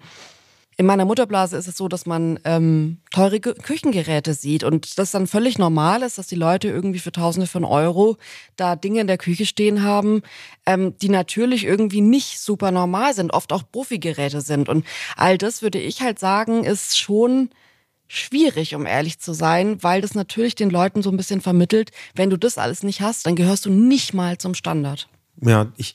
[0.77, 5.27] in meiner Mutterblase ist es so, dass man ähm, teure Küchengeräte sieht und das dann
[5.27, 8.17] völlig normal ist, dass die Leute irgendwie für Tausende von Euro
[8.57, 10.23] da Dinge in der Küche stehen haben,
[10.67, 14.69] ähm, die natürlich irgendwie nicht super normal sind, oft auch Profi-Geräte sind.
[14.69, 14.85] Und
[15.17, 17.51] all das würde ich halt sagen, ist schon
[18.09, 22.31] schwierig, um ehrlich zu sein, weil das natürlich den Leuten so ein bisschen vermittelt, wenn
[22.31, 25.09] du das alles nicht hast, dann gehörst du nicht mal zum Standard.
[25.41, 25.95] Ja, ich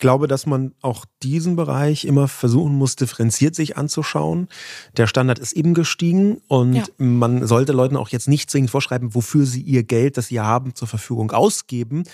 [0.00, 4.48] glaube, dass man auch diesen Bereich immer versuchen muss, differenziert sich anzuschauen.
[4.96, 6.84] Der Standard ist eben gestiegen und ja.
[6.96, 10.74] man sollte Leuten auch jetzt nicht zwingend vorschreiben, wofür sie ihr Geld, das sie haben,
[10.74, 12.04] zur Verfügung ausgeben.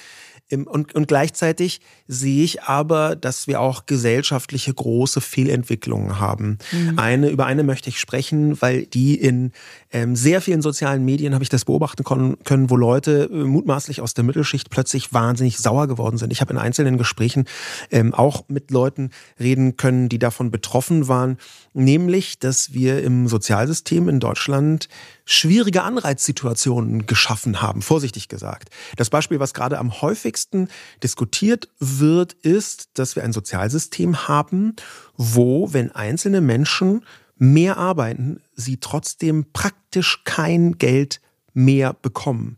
[0.52, 6.58] Und, und gleichzeitig sehe ich aber, dass wir auch gesellschaftliche große Fehlentwicklungen haben.
[6.70, 6.98] Mhm.
[6.98, 9.50] Eine, über eine möchte ich sprechen, weil die in
[9.90, 14.14] ähm, sehr vielen sozialen Medien habe ich das beobachten können, wo Leute äh, mutmaßlich aus
[14.14, 16.32] der Mittelschicht plötzlich wahnsinnig sauer geworden sind.
[16.32, 17.46] Ich habe in einzelnen Gesprächen
[17.90, 21.38] ähm, auch mit Leuten reden können, die davon betroffen waren,
[21.74, 24.88] nämlich, dass wir im Sozialsystem in Deutschland
[25.26, 28.70] schwierige Anreizsituationen geschaffen haben, vorsichtig gesagt.
[28.96, 30.68] Das Beispiel, was gerade am häufigsten
[31.02, 34.76] diskutiert wird, ist, dass wir ein Sozialsystem haben,
[35.16, 37.04] wo, wenn einzelne Menschen
[37.36, 41.20] mehr arbeiten, sie trotzdem praktisch kein Geld
[41.52, 42.56] mehr bekommen.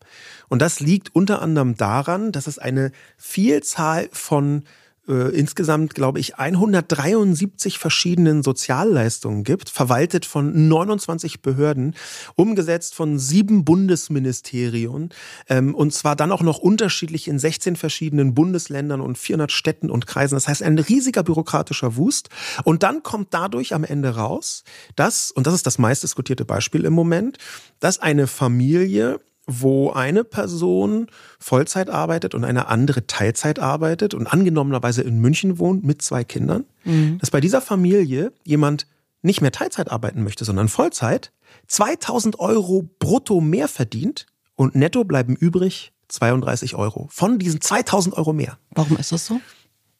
[0.48, 4.64] Und das liegt unter anderem daran, dass es eine Vielzahl von
[5.08, 11.94] äh, insgesamt, glaube ich, 173 verschiedenen Sozialleistungen gibt, verwaltet von 29 Behörden,
[12.34, 15.10] umgesetzt von sieben Bundesministerien
[15.48, 20.06] ähm, und zwar dann auch noch unterschiedlich in 16 verschiedenen Bundesländern und 400 Städten und
[20.06, 20.34] Kreisen.
[20.34, 22.28] Das heißt, ein riesiger bürokratischer Wust.
[22.64, 24.64] Und dann kommt dadurch am Ende raus,
[24.96, 27.38] dass, und das ist das meistdiskutierte Beispiel im Moment,
[27.80, 31.06] dass eine Familie wo eine Person
[31.40, 36.66] Vollzeit arbeitet und eine andere Teilzeit arbeitet und angenommenerweise in München wohnt mit zwei Kindern,
[36.84, 37.18] mhm.
[37.18, 38.86] dass bei dieser Familie jemand
[39.22, 41.32] nicht mehr Teilzeit arbeiten möchte, sondern Vollzeit,
[41.66, 47.08] 2000 Euro brutto mehr verdient und netto bleiben übrig 32 Euro.
[47.10, 48.58] Von diesen 2000 Euro mehr.
[48.74, 49.40] Warum ist das so?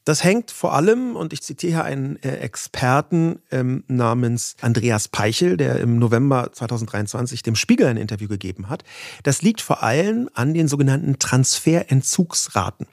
[0.05, 5.57] Das hängt vor allem, und ich zitiere hier einen äh, Experten ähm, namens Andreas Peichel,
[5.57, 8.85] der im November 2023 dem Spiegel ein Interview gegeben hat.
[9.23, 12.87] Das liegt vor allem an den sogenannten Transferentzugsraten.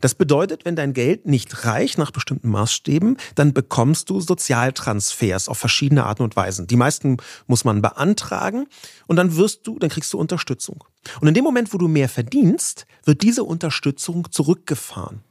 [0.00, 5.58] Das bedeutet, wenn dein Geld nicht reicht nach bestimmten Maßstäben, dann bekommst du Sozialtransfers auf
[5.58, 6.66] verschiedene Arten und Weisen.
[6.66, 8.66] Die meisten muss man beantragen
[9.06, 10.84] und dann wirst du, dann kriegst du Unterstützung.
[11.20, 15.22] Und in dem Moment, wo du mehr verdienst, wird diese Unterstützung zurückgefahren.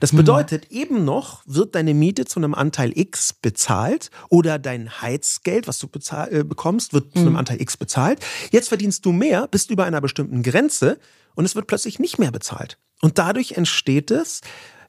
[0.00, 0.76] Das bedeutet, mhm.
[0.76, 5.88] eben noch wird deine Miete zu einem Anteil X bezahlt oder dein Heizgeld, was du
[6.30, 7.12] äh, bekommst, wird mhm.
[7.12, 7.36] zu einem mhm.
[7.36, 8.20] Anteil X bezahlt.
[8.50, 10.98] Jetzt verdienst du mehr, bist über einer bestimmten Grenze
[11.34, 12.78] und es wird plötzlich nicht mehr bezahlt.
[13.00, 14.42] Und dadurch entsteht es,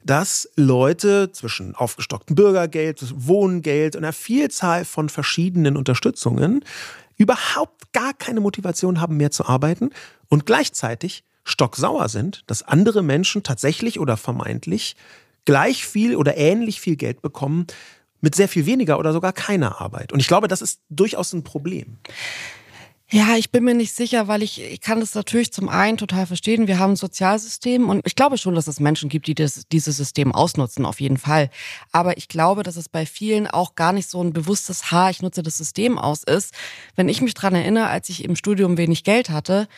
[0.04, 6.64] dass Leute zwischen aufgestocktem Bürgergeld, Wohngeld und einer Vielzahl von verschiedenen Unterstützungen
[7.16, 9.90] überhaupt gar keine Motivation haben, mehr zu arbeiten
[10.28, 14.96] und gleichzeitig stocksauer sind, dass andere Menschen tatsächlich oder vermeintlich
[15.44, 17.66] gleich viel oder ähnlich viel Geld bekommen
[18.20, 20.12] mit sehr viel weniger oder sogar keiner Arbeit.
[20.12, 21.98] Und ich glaube, das ist durchaus ein Problem.
[23.10, 26.26] Ja, ich bin mir nicht sicher, weil ich, ich kann das natürlich zum einen total
[26.26, 26.66] verstehen.
[26.66, 29.98] Wir haben ein Sozialsystem und ich glaube schon, dass es Menschen gibt, die das, dieses
[29.98, 31.50] System ausnutzen, auf jeden Fall.
[31.92, 35.20] Aber ich glaube, dass es bei vielen auch gar nicht so ein bewusstes Ha, ich
[35.20, 36.54] nutze das System aus ist.
[36.96, 39.68] Wenn ich mich dran erinnere, als ich im Studium wenig Geld hatte,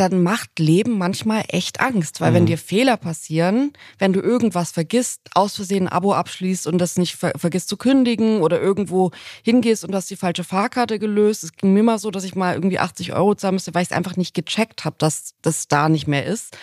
[0.00, 2.34] dann macht Leben manchmal echt Angst, weil mhm.
[2.34, 6.96] wenn dir Fehler passieren, wenn du irgendwas vergisst, aus Versehen ein Abo abschließt und das
[6.96, 9.10] nicht ver vergisst zu kündigen oder irgendwo
[9.42, 11.44] hingehst und hast die falsche Fahrkarte gelöst.
[11.44, 13.90] Es ging mir mal so, dass ich mal irgendwie 80 Euro zahlen müsste, weil ich
[13.90, 16.56] es einfach nicht gecheckt habe, dass das da nicht mehr ist.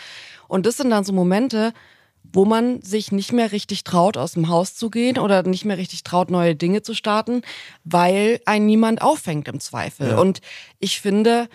[0.47, 1.73] Und das sind dann so Momente,
[2.33, 5.77] wo man sich nicht mehr richtig traut, aus dem Haus zu gehen oder nicht mehr
[5.77, 7.43] richtig traut, neue Dinge zu starten,
[7.83, 10.09] weil ein niemand auffängt im Zweifel.
[10.09, 10.17] Ja.
[10.17, 10.41] Und
[10.79, 11.47] ich finde,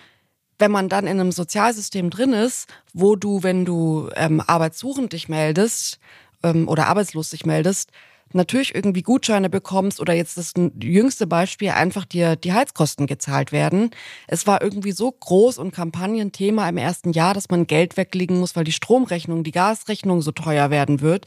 [0.63, 5.27] wenn man dann in einem Sozialsystem drin ist, wo du, wenn du ähm, arbeitssuchend dich
[5.27, 5.99] meldest,
[6.41, 7.91] ähm, oder arbeitslos dich meldest,
[8.31, 13.91] natürlich irgendwie Gutscheine bekommst oder jetzt das jüngste Beispiel einfach dir die Heizkosten gezahlt werden.
[14.25, 18.55] Es war irgendwie so groß und Kampagnenthema im ersten Jahr, dass man Geld weglegen muss,
[18.55, 21.25] weil die Stromrechnung, die Gasrechnung so teuer werden wird.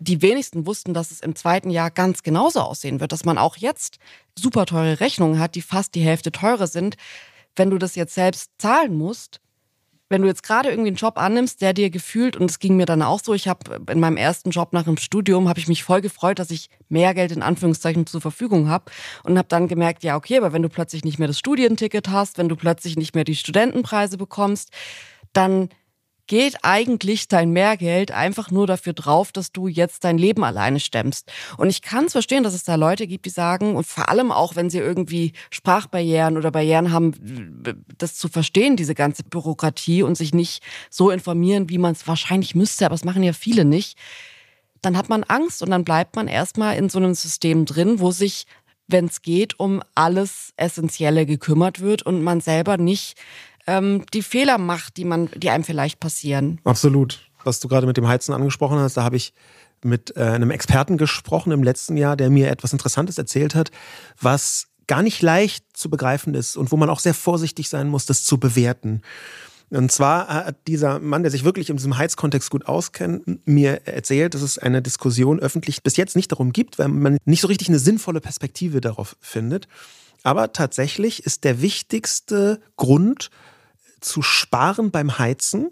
[0.00, 3.56] Die wenigsten wussten, dass es im zweiten Jahr ganz genauso aussehen wird, dass man auch
[3.58, 3.98] jetzt
[4.36, 6.96] super teure Rechnungen hat, die fast die Hälfte teurer sind.
[7.56, 9.40] Wenn du das jetzt selbst zahlen musst,
[10.12, 12.84] wenn du jetzt gerade irgendwie einen Job annimmst, der dir gefühlt, und es ging mir
[12.84, 15.82] dann auch so, ich habe in meinem ersten Job nach dem Studium, habe ich mich
[15.82, 18.92] voll gefreut, dass ich mehr Geld in Anführungszeichen zur Verfügung habe
[19.24, 22.36] und habe dann gemerkt, ja, okay, aber wenn du plötzlich nicht mehr das Studienticket hast,
[22.36, 24.70] wenn du plötzlich nicht mehr die Studentenpreise bekommst,
[25.32, 25.70] dann
[26.26, 31.30] geht eigentlich dein Mehrgeld einfach nur dafür drauf, dass du jetzt dein Leben alleine stemmst.
[31.56, 34.32] Und ich kann es verstehen, dass es da Leute gibt, die sagen, und vor allem
[34.32, 37.12] auch, wenn sie irgendwie Sprachbarrieren oder Barrieren haben,
[37.98, 42.54] das zu verstehen, diese ganze Bürokratie und sich nicht so informieren, wie man es wahrscheinlich
[42.54, 43.98] müsste, aber das machen ja viele nicht,
[44.80, 48.10] dann hat man Angst und dann bleibt man erstmal in so einem System drin, wo
[48.10, 48.46] sich
[48.88, 53.16] wenn es geht, um alles Essentielle gekümmert wird und man selber nicht
[53.66, 56.60] ähm, die Fehler macht, die man, die einem vielleicht passieren.
[56.64, 57.20] Absolut.
[57.44, 59.32] Was du gerade mit dem Heizen angesprochen hast, da habe ich
[59.84, 63.70] mit äh, einem Experten gesprochen im letzten Jahr, der mir etwas Interessantes erzählt hat,
[64.20, 68.06] was gar nicht leicht zu begreifen ist und wo man auch sehr vorsichtig sein muss,
[68.06, 69.02] das zu bewerten.
[69.70, 74.34] Und zwar hat dieser Mann, der sich wirklich in diesem Heizkontext gut auskennt, mir erzählt,
[74.34, 77.68] dass es eine Diskussion öffentlich bis jetzt nicht darum gibt, weil man nicht so richtig
[77.68, 79.68] eine sinnvolle Perspektive darauf findet.
[80.24, 83.30] Aber tatsächlich ist der wichtigste Grund,
[84.02, 85.70] zu sparen beim Heizen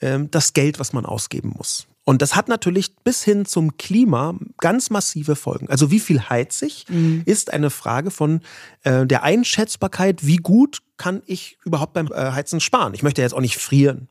[0.00, 1.86] ähm, das Geld, was man ausgeben muss.
[2.04, 5.68] Und das hat natürlich bis hin zum Klima ganz massive Folgen.
[5.68, 7.22] Also wie viel heiz ich, mhm.
[7.26, 8.40] ist eine Frage von
[8.82, 12.94] äh, der Einschätzbarkeit, wie gut kann ich überhaupt beim äh, Heizen sparen.
[12.94, 14.08] Ich möchte jetzt auch nicht frieren.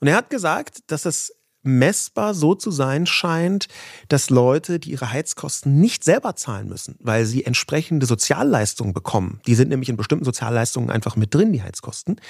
[0.00, 1.34] Und er hat gesagt, dass es
[1.68, 3.68] messbar so zu sein scheint,
[4.08, 9.54] dass Leute, die ihre Heizkosten nicht selber zahlen müssen, weil sie entsprechende Sozialleistungen bekommen, die
[9.54, 12.20] sind nämlich in bestimmten Sozialleistungen einfach mit drin, die Heizkosten,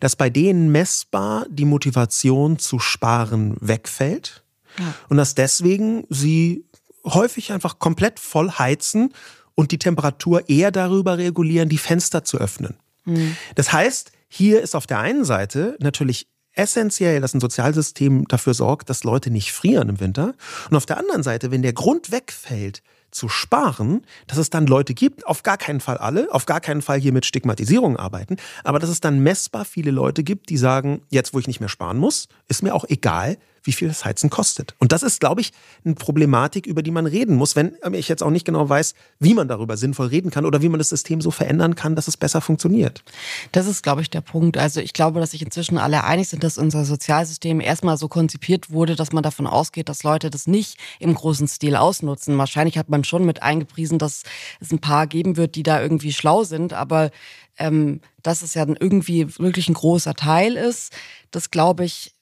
[0.00, 4.42] dass bei denen messbar die Motivation zu sparen wegfällt
[4.78, 4.94] ja.
[5.08, 6.64] und dass deswegen sie
[7.04, 9.14] häufig einfach komplett voll heizen
[9.54, 12.76] und die Temperatur eher darüber regulieren, die Fenster zu öffnen.
[13.04, 13.36] Mhm.
[13.54, 16.28] Das heißt, hier ist auf der einen Seite natürlich
[16.58, 20.34] essentiell, dass ein Sozialsystem dafür sorgt, dass Leute nicht frieren im Winter.
[20.70, 24.92] Und auf der anderen Seite, wenn der Grund wegfällt, zu sparen, dass es dann Leute
[24.92, 28.78] gibt, auf gar keinen Fall alle, auf gar keinen Fall hier mit Stigmatisierung arbeiten, aber
[28.78, 31.96] dass es dann messbar viele Leute gibt, die sagen, jetzt wo ich nicht mehr sparen
[31.96, 33.38] muss, ist mir auch egal,
[33.68, 34.74] wie viel das Heizen kostet.
[34.78, 35.52] Und das ist, glaube ich,
[35.84, 39.34] eine Problematik, über die man reden muss, wenn ich jetzt auch nicht genau weiß, wie
[39.34, 42.16] man darüber sinnvoll reden kann oder wie man das System so verändern kann, dass es
[42.16, 43.04] besser funktioniert.
[43.52, 44.56] Das ist, glaube ich, der Punkt.
[44.56, 48.70] Also ich glaube, dass sich inzwischen alle einig sind, dass unser Sozialsystem erstmal so konzipiert
[48.70, 52.38] wurde, dass man davon ausgeht, dass Leute das nicht im großen Stil ausnutzen.
[52.38, 54.22] Wahrscheinlich hat man schon mit eingepriesen, dass
[54.60, 57.10] es ein paar geben wird, die da irgendwie schlau sind, aber
[57.58, 60.94] ähm, dass es ja dann irgendwie wirklich ein großer Teil ist,
[61.30, 62.14] das glaube ich,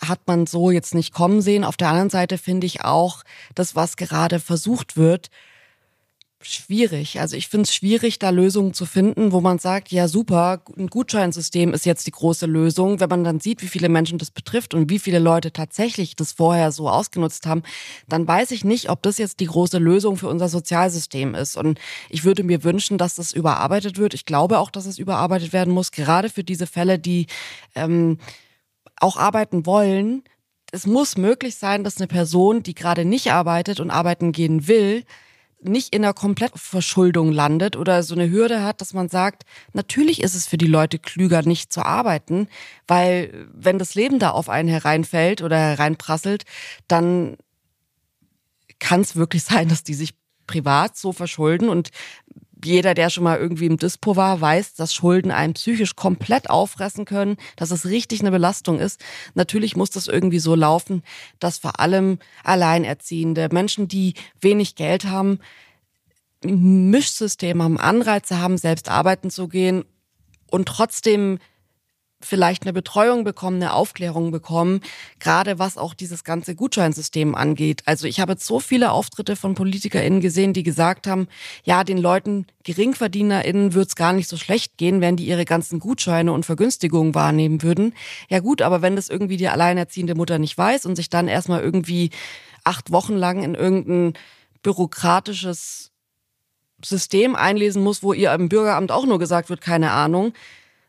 [0.00, 1.64] hat man so jetzt nicht kommen sehen.
[1.64, 3.22] Auf der anderen Seite finde ich auch
[3.54, 5.30] das, was gerade versucht wird,
[6.42, 7.20] schwierig.
[7.20, 10.86] Also ich finde es schwierig, da Lösungen zu finden, wo man sagt, ja super, ein
[10.86, 12.98] Gutscheinsystem ist jetzt die große Lösung.
[12.98, 16.32] Wenn man dann sieht, wie viele Menschen das betrifft und wie viele Leute tatsächlich das
[16.32, 17.62] vorher so ausgenutzt haben,
[18.08, 21.56] dann weiß ich nicht, ob das jetzt die große Lösung für unser Sozialsystem ist.
[21.56, 21.78] Und
[22.08, 24.14] ich würde mir wünschen, dass das überarbeitet wird.
[24.14, 27.26] Ich glaube auch, dass es überarbeitet werden muss, gerade für diese Fälle, die
[27.74, 28.18] ähm,
[29.00, 30.22] auch arbeiten wollen,
[30.72, 35.04] es muss möglich sein, dass eine Person, die gerade nicht arbeitet und arbeiten gehen will,
[35.62, 40.34] nicht in einer Komplettverschuldung landet oder so eine Hürde hat, dass man sagt, natürlich ist
[40.34, 42.48] es für die Leute klüger, nicht zu arbeiten,
[42.86, 46.44] weil wenn das Leben da auf einen hereinfällt oder hereinprasselt,
[46.88, 47.36] dann
[48.78, 50.14] kann es wirklich sein, dass die sich
[50.46, 51.90] privat so verschulden und
[52.66, 57.04] jeder, der schon mal irgendwie im Dispo war, weiß, dass Schulden einen psychisch komplett auffressen
[57.04, 59.00] können, dass es richtig eine Belastung ist.
[59.34, 61.02] Natürlich muss das irgendwie so laufen,
[61.38, 65.38] dass vor allem Alleinerziehende, Menschen, die wenig Geld haben,
[66.42, 69.84] Mischsysteme haben, Anreize haben, selbst arbeiten zu gehen
[70.50, 71.38] und trotzdem
[72.20, 74.80] vielleicht eine Betreuung bekommen, eine Aufklärung bekommen,
[75.18, 77.82] gerade was auch dieses ganze Gutscheinsystem angeht.
[77.86, 81.28] Also ich habe jetzt so viele Auftritte von PolitikerInnen gesehen, die gesagt haben,
[81.64, 85.80] ja, den Leuten, GeringverdienerInnen wird es gar nicht so schlecht gehen, wenn die ihre ganzen
[85.80, 87.94] Gutscheine und Vergünstigungen wahrnehmen würden.
[88.28, 91.62] Ja gut, aber wenn das irgendwie die alleinerziehende Mutter nicht weiß und sich dann erstmal
[91.62, 92.10] irgendwie
[92.64, 94.12] acht Wochen lang in irgendein
[94.62, 95.90] bürokratisches
[96.84, 100.32] System einlesen muss, wo ihr im Bürgeramt auch nur gesagt wird, keine Ahnung,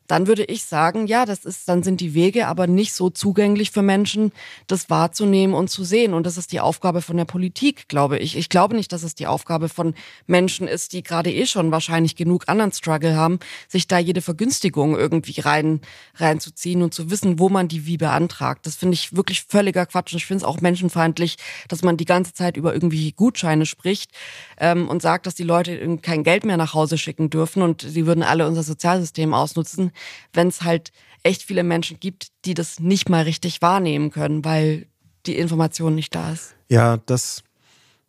[0.07, 3.71] dann würde ich sagen, ja, das ist, dann sind die Wege aber nicht so zugänglich
[3.71, 4.33] für Menschen,
[4.67, 6.13] das wahrzunehmen und zu sehen.
[6.13, 8.35] Und das ist die Aufgabe von der Politik, glaube ich.
[8.35, 9.93] Ich glaube nicht, dass es die Aufgabe von
[10.27, 13.39] Menschen ist, die gerade eh schon wahrscheinlich genug anderen Struggle haben,
[13.69, 15.79] sich da jede Vergünstigung irgendwie rein,
[16.15, 18.65] reinzuziehen und zu wissen, wo man die wie beantragt.
[18.67, 20.11] Das finde ich wirklich völliger Quatsch.
[20.11, 21.37] Und ich finde es auch menschenfeindlich,
[21.69, 24.11] dass man die ganze Zeit über irgendwie Gutscheine spricht
[24.57, 28.05] ähm, und sagt, dass die Leute kein Geld mehr nach Hause schicken dürfen und sie
[28.05, 29.93] würden alle unser Sozialsystem ausnutzen
[30.33, 30.91] wenn es halt
[31.23, 34.87] echt viele Menschen gibt, die das nicht mal richtig wahrnehmen können, weil
[35.25, 36.55] die Information nicht da ist.
[36.69, 37.43] Ja, das,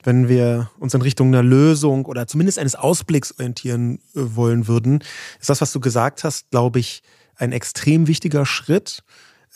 [0.02, 5.02] wenn wir uns in Richtung einer Lösung oder zumindest eines Ausblicks orientieren äh, wollen würden,
[5.40, 7.02] ist das, was du gesagt hast, glaube ich,
[7.36, 9.02] ein extrem wichtiger Schritt,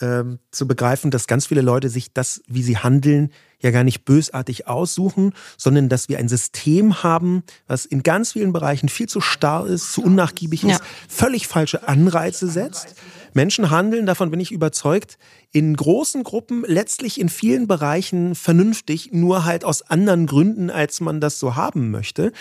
[0.01, 3.31] ähm, zu begreifen, dass ganz viele Leute sich das, wie sie handeln,
[3.61, 8.53] ja gar nicht bösartig aussuchen, sondern dass wir ein System haben, was in ganz vielen
[8.53, 10.85] Bereichen viel zu starr ist, zu unnachgiebig ist, ja.
[11.09, 12.95] völlig falsche Anreize setzt.
[13.33, 15.17] Menschen handeln, davon bin ich überzeugt,
[15.51, 21.21] in großen Gruppen letztlich in vielen Bereichen vernünftig, nur halt aus anderen Gründen, als man
[21.21, 22.31] das so haben möchte.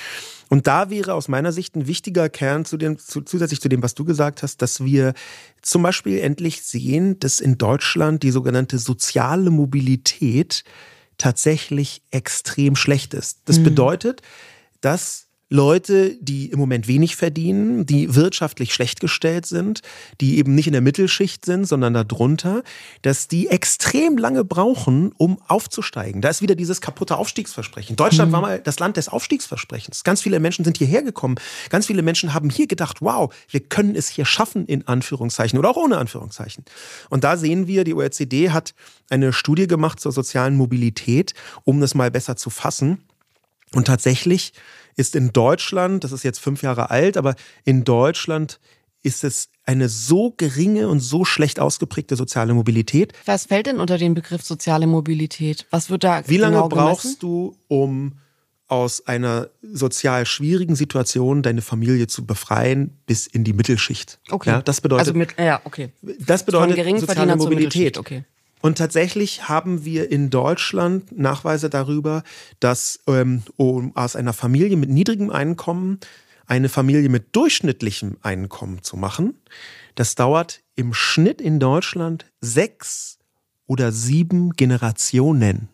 [0.49, 3.83] Und da wäre aus meiner Sicht ein wichtiger Kern zu dem, zu, zusätzlich zu dem,
[3.83, 5.15] was du gesagt hast, dass wir
[5.61, 10.65] zum Beispiel endlich sehen, dass in Deutschland die sogenannte soziale Mobilität
[11.19, 13.41] tatsächlich extrem schlecht ist.
[13.47, 13.65] Das mhm.
[13.65, 14.23] bedeutet,
[14.81, 19.81] dass Leute, die im Moment wenig verdienen, die wirtschaftlich schlecht gestellt sind,
[20.21, 22.65] die eben nicht in der Mittelschicht sind, sondern darunter,
[23.03, 26.21] dass die extrem lange brauchen, um aufzusteigen.
[26.21, 27.95] Da ist wieder dieses kaputte Aufstiegsversprechen.
[27.95, 28.35] Deutschland mhm.
[28.35, 30.03] war mal das Land des Aufstiegsversprechens.
[30.03, 31.37] Ganz viele Menschen sind hierher gekommen.
[31.71, 35.71] Ganz viele Menschen haben hier gedacht, wow, wir können es hier schaffen, in Anführungszeichen oder
[35.71, 36.65] auch ohne Anführungszeichen.
[37.09, 38.75] Und da sehen wir, die OECD hat
[39.11, 43.05] eine Studie gemacht zur sozialen Mobilität, um das mal besser zu fassen.
[43.73, 44.53] Und tatsächlich
[44.97, 47.35] ist in Deutschland, das ist jetzt fünf Jahre alt, aber
[47.65, 48.59] in Deutschland
[49.03, 53.13] ist es eine so geringe und so schlecht ausgeprägte soziale Mobilität.
[53.25, 55.67] Was fällt denn unter den Begriff soziale Mobilität?
[55.71, 58.15] Was wird da Wie lange genau brauchst du, um
[58.69, 64.19] aus einer sozial schwierigen Situation deine Familie zu befreien bis in die Mittelschicht?
[64.29, 64.51] Okay.
[64.51, 65.91] Ja, das bedeutet, also mit, ja, okay.
[66.03, 67.99] Das bedeutet soziale Mobilität.
[67.99, 68.25] Okay.
[68.63, 72.23] Und tatsächlich haben wir in Deutschland Nachweise darüber,
[72.59, 73.43] dass ähm,
[73.95, 76.01] aus einer Familie mit niedrigem Einkommen
[76.47, 79.39] eine Familie mit durchschnittlichem Einkommen zu machen,
[79.95, 83.19] das dauert im Schnitt in Deutschland sechs
[83.67, 85.69] oder sieben Generationen.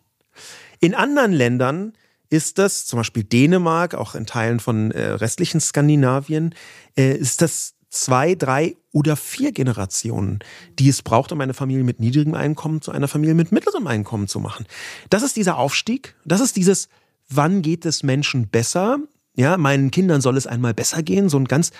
[0.81, 1.93] In anderen Ländern
[2.31, 6.55] ist das, zum Beispiel Dänemark, auch in Teilen von äh, restlichen Skandinavien,
[6.97, 10.41] äh, ist das zwei, drei oder vier Generationen,
[10.79, 14.27] die es braucht, um eine Familie mit niedrigem Einkommen zu einer Familie mit mittlerem Einkommen
[14.29, 14.67] zu machen.
[15.11, 16.89] Das ist dieser Aufstieg, das ist dieses,
[17.29, 18.99] wann geht es Menschen besser?
[19.37, 21.29] Ja, meinen Kindern soll es einmal besser gehen.
[21.29, 21.71] So ein ganz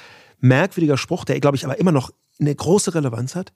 [0.41, 3.53] merkwürdiger Spruch, der, glaube ich, aber immer noch eine große Relevanz hat.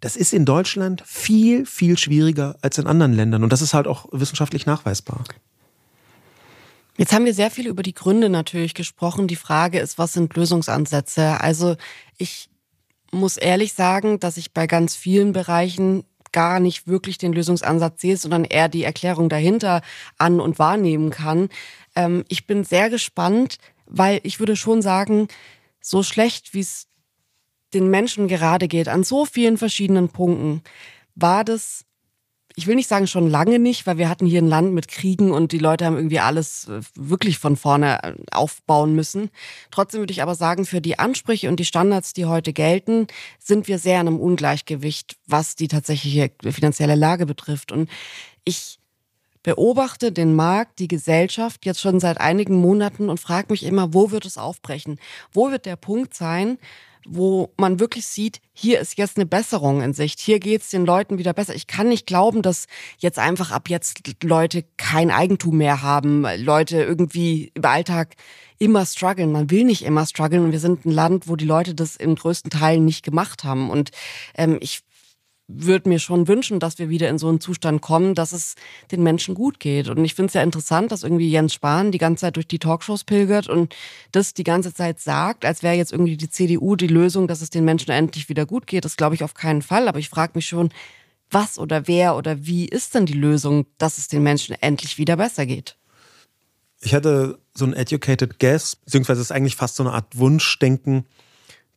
[0.00, 3.44] Das ist in Deutschland viel, viel schwieriger als in anderen Ländern.
[3.44, 5.24] Und das ist halt auch wissenschaftlich nachweisbar.
[7.00, 9.26] Jetzt haben wir sehr viel über die Gründe natürlich gesprochen.
[9.26, 11.40] Die Frage ist, was sind Lösungsansätze?
[11.40, 11.76] Also
[12.18, 12.50] ich
[13.10, 18.18] muss ehrlich sagen, dass ich bei ganz vielen Bereichen gar nicht wirklich den Lösungsansatz sehe,
[18.18, 19.80] sondern eher die Erklärung dahinter
[20.18, 21.48] an und wahrnehmen kann.
[21.96, 25.28] Ähm, ich bin sehr gespannt, weil ich würde schon sagen,
[25.80, 26.86] so schlecht wie es
[27.72, 30.62] den Menschen gerade geht, an so vielen verschiedenen Punkten,
[31.14, 31.86] war das
[32.60, 35.32] ich will nicht sagen schon lange nicht, weil wir hatten hier ein Land mit Kriegen
[35.32, 39.30] und die Leute haben irgendwie alles äh, wirklich von vorne äh, aufbauen müssen.
[39.70, 43.06] Trotzdem würde ich aber sagen, für die Ansprüche und die Standards, die heute gelten,
[43.38, 47.72] sind wir sehr in einem Ungleichgewicht, was die tatsächliche finanzielle Lage betrifft.
[47.72, 47.88] Und
[48.44, 48.78] ich
[49.42, 54.10] beobachte den Markt, die Gesellschaft jetzt schon seit einigen Monaten und frage mich immer, wo
[54.10, 55.00] wird es aufbrechen?
[55.32, 56.58] Wo wird der Punkt sein,
[57.06, 61.18] wo man wirklich sieht, hier ist jetzt eine Besserung in Sicht, hier geht's den Leuten
[61.18, 61.54] wieder besser.
[61.54, 62.66] Ich kann nicht glauben, dass
[62.98, 68.16] jetzt einfach ab jetzt Leute kein Eigentum mehr haben, Leute irgendwie im Alltag
[68.58, 69.32] immer strugglen.
[69.32, 72.14] Man will nicht immer strugglen und wir sind ein Land, wo die Leute das im
[72.14, 73.70] größten Teil nicht gemacht haben.
[73.70, 73.90] Und
[74.34, 74.82] ähm, ich
[75.52, 78.54] würde mir schon wünschen, dass wir wieder in so einen Zustand kommen, dass es
[78.90, 79.88] den Menschen gut geht.
[79.88, 82.58] Und ich finde es ja interessant, dass irgendwie Jens Spahn die ganze Zeit durch die
[82.58, 83.74] Talkshows pilgert und
[84.12, 87.50] das die ganze Zeit sagt, als wäre jetzt irgendwie die CDU die Lösung, dass es
[87.50, 88.84] den Menschen endlich wieder gut geht.
[88.84, 89.88] Das glaube ich auf keinen Fall.
[89.88, 90.70] Aber ich frage mich schon,
[91.30, 95.16] was oder wer oder wie ist denn die Lösung, dass es den Menschen endlich wieder
[95.16, 95.76] besser geht?
[96.80, 101.04] Ich hatte so ein educated guess, beziehungsweise es ist eigentlich fast so eine Art Wunschdenken,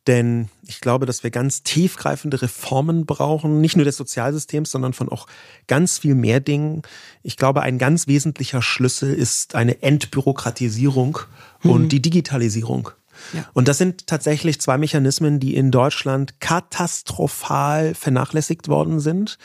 [0.06, 5.08] denn ich glaube, dass wir ganz tiefgreifende Reformen brauchen, nicht nur des Sozialsystems, sondern von
[5.08, 5.26] auch
[5.66, 6.82] ganz viel mehr Dingen.
[7.22, 11.18] Ich glaube, ein ganz wesentlicher Schlüssel ist eine Entbürokratisierung
[11.62, 11.70] mhm.
[11.70, 12.90] und die Digitalisierung.
[13.32, 13.48] Ja.
[13.52, 19.38] Und das sind tatsächlich zwei Mechanismen, die in Deutschland katastrophal vernachlässigt worden sind.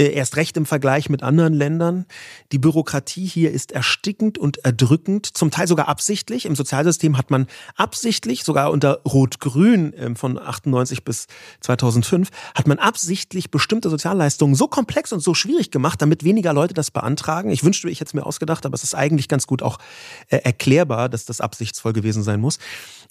[0.00, 2.06] Äh, erst recht im Vergleich mit anderen Ländern.
[2.52, 6.46] Die Bürokratie hier ist erstickend und erdrückend, zum Teil sogar absichtlich.
[6.46, 7.46] Im Sozialsystem hat man
[7.76, 11.26] absichtlich, sogar unter Rot-Grün ähm, von 98 bis
[11.60, 16.72] 2005, hat man absichtlich bestimmte Sozialleistungen so komplex und so schwierig gemacht, damit weniger Leute
[16.72, 17.50] das beantragen.
[17.50, 19.76] Ich wünschte, ich hätte es mir ausgedacht, aber es ist eigentlich ganz gut auch
[20.30, 22.58] äh, erklärbar, dass das absichtsvoll gewesen sein muss.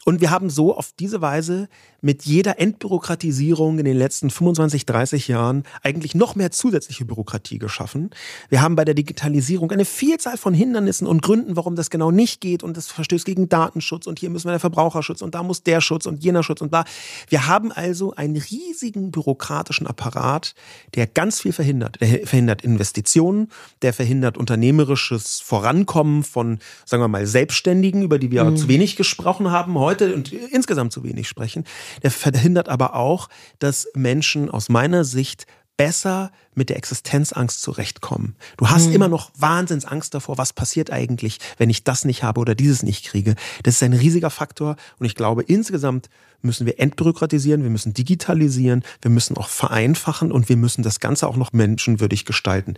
[0.05, 1.69] Und wir haben so auf diese Weise
[2.01, 8.09] mit jeder Entbürokratisierung in den letzten 25, 30 Jahren eigentlich noch mehr zusätzliche Bürokratie geschaffen.
[8.49, 12.41] Wir haben bei der Digitalisierung eine Vielzahl von Hindernissen und Gründen, warum das genau nicht
[12.41, 15.63] geht und das verstößt gegen Datenschutz und hier müssen wir der Verbraucherschutz und da muss
[15.63, 16.85] der Schutz und jener Schutz und bla.
[17.27, 20.53] Wir haben also einen riesigen bürokratischen Apparat,
[20.95, 21.99] der ganz viel verhindert.
[22.01, 23.49] Der verhindert Investitionen,
[23.81, 28.57] der verhindert unternehmerisches Vorankommen von, sagen wir mal, Selbstständigen, über die wir mhm.
[28.57, 31.65] zu wenig gesprochen haben heute und insgesamt zu wenig sprechen.
[32.03, 35.45] Der verhindert aber auch, dass Menschen aus meiner Sicht
[35.79, 38.35] besser mit der Existenzangst zurechtkommen.
[38.57, 38.95] Du hast mhm.
[38.95, 43.05] immer noch Wahnsinnsangst davor, was passiert eigentlich, wenn ich das nicht habe oder dieses nicht
[43.05, 43.35] kriege.
[43.63, 46.09] Das ist ein riesiger Faktor und ich glaube, insgesamt
[46.41, 51.29] müssen wir entbürokratisieren, wir müssen digitalisieren, wir müssen auch vereinfachen und wir müssen das Ganze
[51.29, 52.73] auch noch menschenwürdig gestalten.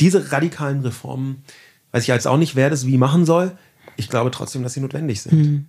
[0.00, 1.44] Diese radikalen Reformen,
[1.92, 3.56] weiß ich jetzt auch nicht, wer das wie machen soll.
[3.96, 5.32] Ich glaube trotzdem, dass sie notwendig sind.
[5.32, 5.68] Mhm.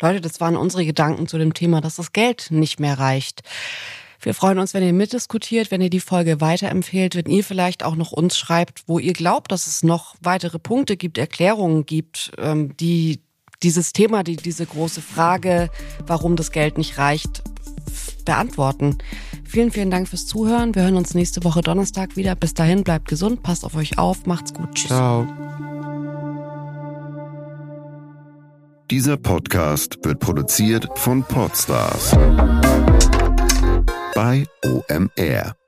[0.00, 3.42] Leute, das waren unsere Gedanken zu dem Thema, dass das Geld nicht mehr reicht.
[4.22, 7.96] Wir freuen uns, wenn ihr mitdiskutiert, wenn ihr die Folge weiterempfehlt, wenn ihr vielleicht auch
[7.96, 12.76] noch uns schreibt, wo ihr glaubt, dass es noch weitere Punkte gibt, Erklärungen gibt, ähm,
[12.76, 13.20] die
[13.62, 15.70] dieses Thema, die diese große Frage,
[16.06, 17.42] warum das Geld nicht reicht,
[18.24, 18.98] beantworten.
[19.44, 20.74] Vielen, vielen Dank fürs Zuhören.
[20.74, 22.34] Wir hören uns nächste Woche Donnerstag wieder.
[22.34, 24.74] Bis dahin, bleibt gesund, passt auf euch auf, macht's gut.
[24.74, 24.88] Tschüss.
[24.88, 25.26] Ciao.
[28.90, 32.14] Dieser Podcast wird produziert von Podstars
[34.14, 35.61] bei OMR.